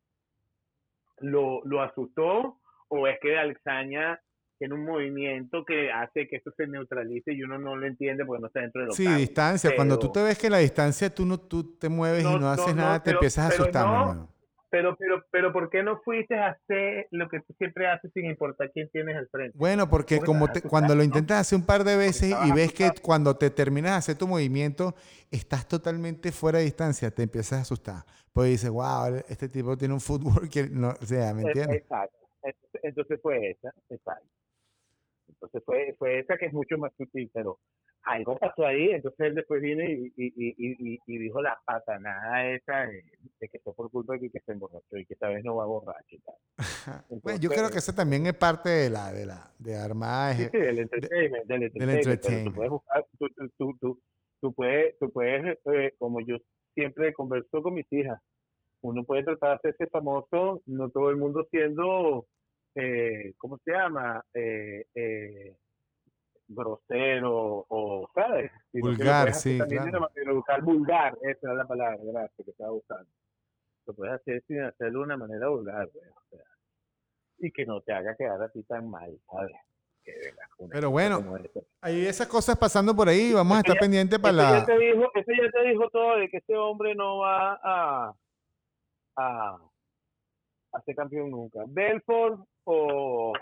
lo, 1.18 1.62
lo 1.64 1.82
asustó 1.82 2.58
o 2.88 3.06
es 3.08 3.16
que 3.20 3.38
Alexaña 3.38 4.20
tiene 4.58 4.74
un 4.74 4.84
movimiento 4.86 5.64
que 5.66 5.90
hace 5.92 6.26
que 6.28 6.36
esto 6.36 6.50
se 6.56 6.66
neutralice 6.66 7.32
y 7.32 7.42
uno 7.42 7.58
no 7.58 7.76
lo 7.76 7.86
entiende 7.86 8.24
porque 8.24 8.40
no 8.40 8.46
está 8.46 8.60
dentro 8.60 8.82
del 8.82 8.92
Sí, 8.92 9.02
octágono. 9.02 9.18
distancia. 9.20 9.76
Cuando 9.76 9.98
tú 9.98 10.10
te 10.12 10.22
ves 10.22 10.38
que 10.38 10.48
la 10.48 10.58
distancia 10.58 11.14
tú 11.14 11.26
no 11.26 11.38
tú 11.38 11.76
te 11.78 11.88
mueves 11.90 12.22
y 12.22 12.24
No, 12.24 12.48
haces 12.50 12.74
no, 12.74 12.82
nada, 12.82 12.98
te 13.02 13.10
pero- 13.10 13.18
empiezas 13.18 13.44
a 13.44 13.48
asustar. 13.48 14.16
Pero, 14.68 14.96
pero, 14.96 15.24
pero, 15.30 15.52
¿por 15.52 15.70
qué 15.70 15.82
no 15.84 16.00
fuiste 16.00 16.34
a 16.36 16.48
hacer 16.48 17.06
lo 17.12 17.28
que 17.28 17.40
tú 17.40 17.54
siempre 17.56 17.86
haces 17.86 18.10
sin 18.12 18.24
importar 18.26 18.72
quién 18.72 18.88
tienes 18.90 19.16
al 19.16 19.28
frente? 19.28 19.56
Bueno, 19.56 19.88
porque 19.88 20.18
como 20.18 20.50
te- 20.50 20.60
cuando 20.60 20.94
lo 20.96 21.04
intentas 21.04 21.40
hacer 21.40 21.58
un 21.60 21.64
par 21.66 21.84
de 21.84 21.96
veces 21.96 22.34
y 22.46 22.52
ves 22.52 22.72
que 22.72 22.90
cuando 23.00 23.36
te 23.36 23.50
terminas 23.50 23.92
de 23.92 23.96
hacer 23.98 24.18
tu 24.18 24.26
movimiento, 24.26 24.94
estás 25.30 25.68
totalmente 25.68 26.32
fuera 26.32 26.58
de 26.58 26.64
distancia, 26.64 27.10
te 27.12 27.22
empiezas 27.22 27.60
a 27.60 27.62
asustar. 27.62 28.04
Pues 28.32 28.50
dices, 28.50 28.70
wow, 28.70 29.22
este 29.28 29.48
tipo 29.48 29.76
tiene 29.78 29.94
un 29.94 30.00
fútbol 30.00 30.48
que 30.50 30.68
no, 30.68 30.88
o 31.00 31.06
sea, 31.06 31.32
¿me 31.32 31.42
Eh, 31.42 31.46
entiendes? 31.46 31.76
Exacto. 31.82 32.16
Entonces- 32.42 32.80
Entonces 32.82 33.20
fue 33.22 33.50
esa, 33.50 33.72
exacto. 33.88 34.26
Entonces 35.28 35.62
fue, 35.64 35.94
fue 35.98 36.18
esa 36.18 36.36
que 36.36 36.46
es 36.46 36.52
mucho 36.52 36.76
más 36.76 36.92
sutil, 36.96 37.30
pero 37.32 37.58
algo 38.06 38.38
pasó 38.38 38.64
ahí, 38.64 38.90
entonces 38.90 39.20
él 39.26 39.34
después 39.34 39.60
vino 39.60 39.82
y, 39.82 40.12
y, 40.16 40.32
y, 40.36 41.00
y, 41.06 41.18
dijo 41.18 41.42
la 41.42 41.60
patanada 41.64 42.48
esa 42.48 42.86
de, 42.86 43.48
que 43.48 43.58
fue 43.58 43.74
por 43.74 43.90
culpa 43.90 44.14
de 44.14 44.30
que, 44.30 44.40
se 44.40 44.52
emborrachó 44.52 44.96
y 44.96 45.04
que 45.04 45.14
esta 45.14 45.28
vez 45.28 45.44
no 45.44 45.56
va 45.56 45.66
borracho. 45.66 46.16
Bueno, 47.22 47.40
yo 47.40 47.50
creo 47.50 47.68
que 47.68 47.78
eso 47.78 47.92
también 47.92 48.26
es 48.26 48.34
parte 48.34 48.68
de 48.68 48.90
la, 48.90 49.12
de 49.12 49.26
la, 49.26 49.50
de 49.58 49.76
armar. 49.76 50.36
Sí, 50.36 50.48
del 50.56 50.78
entertainment, 50.78 51.44
del 51.46 51.62
entertainment. 51.64 52.46
Tú 52.46 52.54
puedes 52.54 52.70
buscar, 52.70 53.06
tú, 53.18 53.28
tú, 53.28 53.48
tú, 53.58 53.76
tú, 53.80 54.02
tú 54.40 54.54
puedes, 54.54 54.96
tú 54.98 55.10
puedes 55.10 55.58
eh, 55.64 55.94
como 55.98 56.20
yo 56.20 56.36
siempre 56.74 57.12
converso 57.12 57.60
con 57.60 57.74
mis 57.74 57.92
hijas, 57.92 58.20
uno 58.82 59.02
puede 59.02 59.24
tratar 59.24 59.50
de 59.50 59.70
hacerse 59.70 59.88
famoso, 59.88 60.62
no 60.66 60.90
todo 60.90 61.10
el 61.10 61.16
mundo 61.16 61.44
siendo, 61.50 62.26
eh, 62.76 63.32
¿cómo 63.38 63.58
se 63.64 63.72
llama? 63.72 64.22
Eh, 64.32 64.84
eh, 64.94 65.56
grosero 66.48 67.66
o, 67.68 68.08
¿sabes? 68.14 68.50
Vulgar, 68.72 69.34
sí, 69.34 69.58
también 69.58 69.90
claro. 69.90 70.64
vulgar, 70.64 71.18
esa 71.22 71.50
es 71.50 71.56
la 71.56 71.66
palabra, 71.66 71.98
gracias, 72.02 72.44
que 72.44 72.50
estaba 72.50 72.70
buscando. 72.70 73.10
Lo 73.86 73.94
puedes 73.94 74.14
hacer 74.14 74.42
sin 74.46 74.62
hacerlo 74.62 75.00
de 75.00 75.04
una 75.04 75.16
manera 75.16 75.48
vulgar, 75.48 75.88
pues, 75.92 76.04
o 76.10 76.28
sea, 76.30 76.44
y 77.38 77.52
que 77.52 77.66
no 77.66 77.80
te 77.82 77.92
haga 77.92 78.16
quedar 78.16 78.42
a 78.42 78.48
ti 78.48 78.62
tan 78.64 78.88
mal, 78.88 79.18
¿sabes? 79.30 79.56
Que 80.04 80.12
Pero 80.70 80.90
bueno. 80.90 81.36
Hay 81.80 82.06
esas 82.06 82.28
cosas 82.28 82.56
pasando 82.56 82.94
por 82.94 83.08
ahí, 83.08 83.32
vamos 83.32 83.56
a 83.56 83.60
estar 83.60 83.76
pendientes 83.76 84.18
para 84.20 84.34
Eso 84.34 84.42
ya 84.42 84.58
la... 84.60 84.64
te 84.66 84.78
dijo, 84.78 85.10
eso 85.14 85.32
ya 85.32 85.50
te 85.50 85.68
dijo 85.68 85.90
todo 85.90 86.16
de 86.18 86.28
que 86.28 86.36
este 86.36 86.56
hombre 86.56 86.94
no 86.94 87.18
va 87.18 87.54
a, 87.60 88.14
a, 89.16 89.58
a 90.72 90.80
ser 90.82 90.94
campeón 90.94 91.30
nunca. 91.30 91.60
Belfort 91.66 92.40
o, 92.64 93.32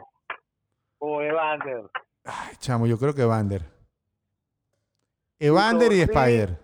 o 0.99 1.23
Evander. 1.23 1.85
Ay, 2.25 2.57
chamo, 2.59 2.87
yo 2.87 2.99
creo 2.99 3.15
que 3.15 3.23
Evander. 3.23 3.63
Evander 5.39 5.93
y 5.93 6.01
Spider. 6.01 6.59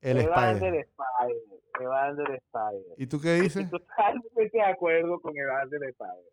El 0.00 0.18
Evander 0.18 0.74
Spider. 0.74 0.86
Spider. 0.86 1.60
Evander 1.80 2.30
Spider. 2.34 2.94
¿Y 2.96 3.06
tú 3.06 3.20
qué 3.20 3.34
dices? 3.34 3.64
Estoy 3.64 3.80
totalmente 3.80 4.50
de 4.52 4.62
acuerdo 4.62 5.20
con 5.20 5.36
Evander 5.36 5.82
Spider. 5.84 6.24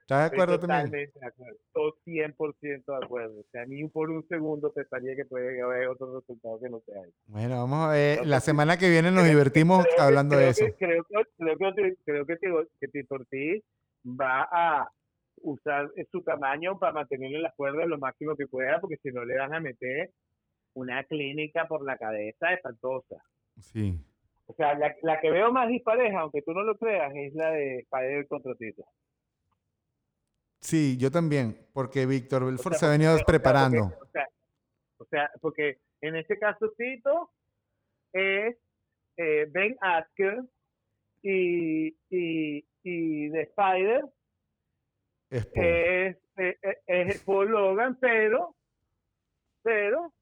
¿Estás 0.00 0.18
de 0.20 0.24
Estoy 0.26 0.36
acuerdo 0.40 0.58
también? 0.66 0.86
totalmente 0.86 1.18
de 1.20 1.26
acuerdo. 1.26 1.56
Estoy 1.66 1.92
100% 2.04 2.84
de 2.98 3.04
acuerdo. 3.04 3.40
O 3.40 3.44
sea, 3.52 3.64
ni 3.66 3.86
por 3.88 4.10
un 4.10 4.26
segundo 4.26 4.72
pensaría 4.72 5.14
que 5.14 5.24
puede 5.24 5.60
haber 5.62 5.88
otro 5.88 6.18
resultado 6.18 6.58
que 6.60 6.68
no 6.68 6.80
sea 6.80 7.00
ese. 7.02 7.12
Bueno, 7.26 7.56
vamos 7.58 7.88
a 7.88 7.92
ver. 7.92 8.26
La 8.26 8.40
semana 8.40 8.76
que 8.76 8.90
viene 8.90 9.10
nos 9.10 9.24
divertimos 9.24 9.84
creo 9.84 10.06
hablando 10.06 10.36
de 10.36 10.48
eso. 10.48 10.64
que- 10.66 10.74
creo 10.74 11.04
que, 11.04 11.24
creo 11.36 11.74
que, 11.74 11.94
creo 12.04 12.26
que, 12.26 12.36
que 12.80 12.88
Tito 12.88 13.14
Ortiz 13.16 13.62
va 14.04 14.48
a 14.50 14.90
usar 15.42 15.90
su 16.10 16.22
tamaño 16.22 16.78
para 16.78 16.92
mantenerle 16.92 17.40
las 17.40 17.54
cuerdas 17.54 17.86
lo 17.86 17.98
máximo 17.98 18.36
que 18.36 18.46
pueda, 18.46 18.80
porque 18.80 18.96
si 19.02 19.10
no 19.10 19.24
le 19.24 19.36
van 19.38 19.54
a 19.54 19.60
meter 19.60 20.10
una 20.74 21.02
clínica 21.04 21.66
por 21.66 21.84
la 21.84 21.96
cabeza 21.98 22.52
espantosa. 22.52 23.16
Sí. 23.60 23.98
O 24.46 24.54
sea, 24.54 24.76
la, 24.78 24.94
la 25.02 25.20
que 25.20 25.30
veo 25.30 25.52
más 25.52 25.68
dispareja, 25.68 26.20
aunque 26.20 26.42
tú 26.42 26.52
no 26.52 26.62
lo 26.62 26.76
creas, 26.76 27.12
es 27.14 27.34
la 27.34 27.50
de 27.52 27.86
Padre 27.88 28.26
contra 28.26 28.54
Tito. 28.54 28.84
Sí, 30.60 30.96
yo 30.98 31.10
también, 31.10 31.56
porque 31.72 32.04
Víctor 32.06 32.42
O 32.42 32.46
Belfort 32.46 32.74
sea, 32.74 32.80
se 32.80 32.86
ha 32.86 32.90
venido 32.90 33.12
porque- 33.12 33.22
o 33.22 33.26
sea, 33.26 33.32
preparando. 33.32 33.78
porque- 33.98 34.18
o 34.98 35.04
sea, 35.06 35.08
sea, 35.10 35.30
porque 35.40 35.78
en 36.02 36.16
este 36.16 36.38
caso 36.38 36.70
Tito 36.76 37.30
es 38.12 38.56
eh, 39.16 39.46
Ben 39.50 39.76
Asker 39.80 40.40
y, 41.22 41.88
y, 42.10 42.64
y 42.82 43.30
The 43.30 43.40
Spider 43.42 44.04
Es 45.30 45.46
Paul. 45.46 45.64
es, 45.64 46.16
es, 46.36 46.56
es 46.86 47.22
Paul 47.22 47.48
Logan, 47.50 47.96
pero, 48.00 48.54
pero 49.62 50.12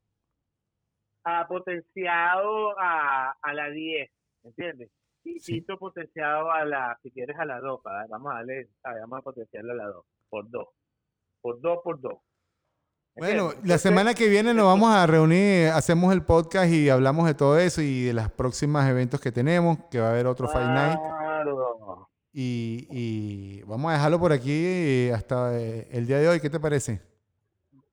ha 1.25 1.47
potenciado 1.49 2.79
a, 2.79 3.33
a 3.42 3.53
la 3.55 3.71
10, 3.71 4.11
¿entiendes? 4.44 4.90
Y 5.25 5.40
Sí. 5.40 5.55
Tito 5.61 5.79
potenciado 5.79 6.51
a 6.51 6.64
la, 6.64 6.99
si 7.03 7.11
quieres, 7.11 7.37
a 7.38 7.44
la 7.44 7.61
2, 7.61 7.81
para- 7.83 8.07
vamos 8.07 8.33
a 8.33 8.37
darle, 8.37 8.68
vamos 8.83 9.18
a 9.18 9.23
potenciarlo 9.23 9.73
a 9.73 9.77
la 9.77 9.85
2, 9.87 10.05
por 10.31 10.51
2, 10.51 10.68
por 11.42 11.61
2, 11.61 11.79
por 11.85 12.01
2. 12.01 12.12
Bueno, 13.16 13.51
la 13.64 13.79
semana 13.79 14.14
que 14.14 14.29
viene 14.29 14.55
nos 14.55 14.66
vamos 14.66 14.94
a 14.94 15.05
reunir, 15.07 15.71
hacemos 15.71 16.12
el 16.14 16.23
podcast 16.23 16.71
y 16.73 16.88
hablamos 16.88 17.27
de 17.27 17.35
todo 17.35 17.59
eso 17.59 17.83
y 17.83 18.05
de 18.05 18.12
los 18.14 18.31
próximos 18.31 18.85
eventos 18.87 19.21
que 19.21 19.33
tenemos, 19.33 19.77
que 19.90 19.99
va 19.99 20.07
a 20.07 20.11
haber 20.11 20.27
otro 20.29 20.47
Fight 20.49 20.68
Night. 20.68 20.99
Y, 22.33 22.87
y 22.91 23.62
vamos 23.62 23.91
a 23.91 23.95
dejarlo 23.95 24.19
por 24.21 24.33
aquí 24.33 25.11
hasta 25.11 25.59
eh, 25.59 25.88
el 25.91 26.07
día 26.07 26.19
de 26.19 26.29
hoy. 26.29 26.41
¿Qué 26.41 26.51
te 26.51 26.61
parece? 26.61 27.01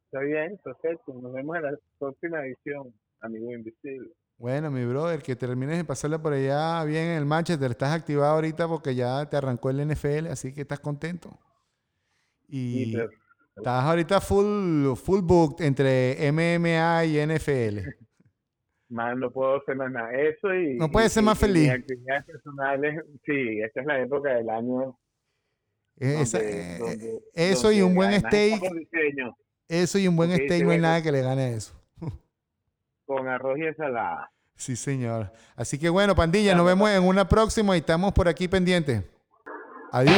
Está 0.05 0.19
bien, 0.19 0.59
perfecto. 0.63 1.13
Nos 1.13 1.33
vemos 1.33 1.55
en 1.57 1.63
la 1.63 1.77
próxima 1.99 2.45
edición, 2.45 2.93
amigo 3.21 3.51
invisible. 3.51 4.11
Bueno, 4.37 4.69
mi 4.69 4.85
brother, 4.85 5.21
que 5.21 5.35
termines 5.35 5.77
de 5.77 5.85
pasarla 5.85 6.21
por 6.21 6.33
allá 6.33 6.83
bien 6.83 7.05
en 7.05 7.17
el 7.17 7.25
Manchester. 7.25 7.71
Estás 7.71 7.93
activado 7.93 8.33
ahorita 8.33 8.67
porque 8.67 8.93
ya 8.93 9.29
te 9.29 9.37
arrancó 9.37 9.69
el 9.69 9.87
NFL, 9.87 10.27
así 10.27 10.53
que 10.53 10.61
estás 10.61 10.79
contento. 10.79 11.39
Y 12.47 12.93
pero, 12.93 13.09
estás 13.55 13.83
ahorita 13.83 14.19
full, 14.19 14.95
full 14.95 15.21
booked 15.21 15.65
entre 15.65 16.31
MMA 16.31 17.05
y 17.05 17.25
NFL. 17.25 18.04
Más 18.95 19.15
no 19.17 19.29
puedo 19.29 19.57
hacer 19.57 19.75
más 19.75 19.91
nada. 19.91 20.11
Eso 20.13 20.53
y. 20.53 20.75
No 20.75 20.89
puedes 20.89 21.11
y- 21.11 21.15
ser 21.15 21.23
más 21.23 21.37
y- 21.37 21.41
feliz. 21.41 21.63
mis 21.63 21.71
actividades 21.71 22.25
personales, 22.25 23.03
sí, 23.25 23.59
esta 23.61 23.81
es 23.81 23.85
la 23.85 23.99
época 24.01 24.33
del 24.33 24.49
año. 24.49 24.97
Esa- 25.97 26.39
donde- 26.39 26.61
eh, 26.61 26.77
donde- 26.79 27.19
eso 27.33 27.71
y 27.71 27.81
un 27.81 27.93
buen 27.95 28.19
steak, 28.19 28.61
eso 29.69 29.97
y 29.99 30.07
un 30.07 30.15
buen 30.15 30.29
porque 30.31 30.45
steak, 30.45 30.63
no 30.65 30.71
hay 30.71 30.79
nada 30.79 31.01
que 31.03 31.11
le 31.11 31.21
gane 31.21 31.41
a 31.43 31.49
eso. 31.49 31.73
con 33.05 33.27
arroz 33.27 33.59
y 33.59 33.63
ensalada. 33.65 34.31
Sí, 34.55 34.75
señor. 34.75 35.31
Así 35.55 35.77
que 35.77 35.89
bueno, 35.89 36.15
pandilla, 36.15 36.55
nos 36.55 36.65
vemos 36.65 36.89
en 36.89 37.03
una 37.03 37.27
próxima 37.29 37.75
y 37.75 37.79
estamos 37.79 38.13
por 38.13 38.27
aquí 38.27 38.47
pendientes. 38.47 39.03
Adiós. 39.91 40.15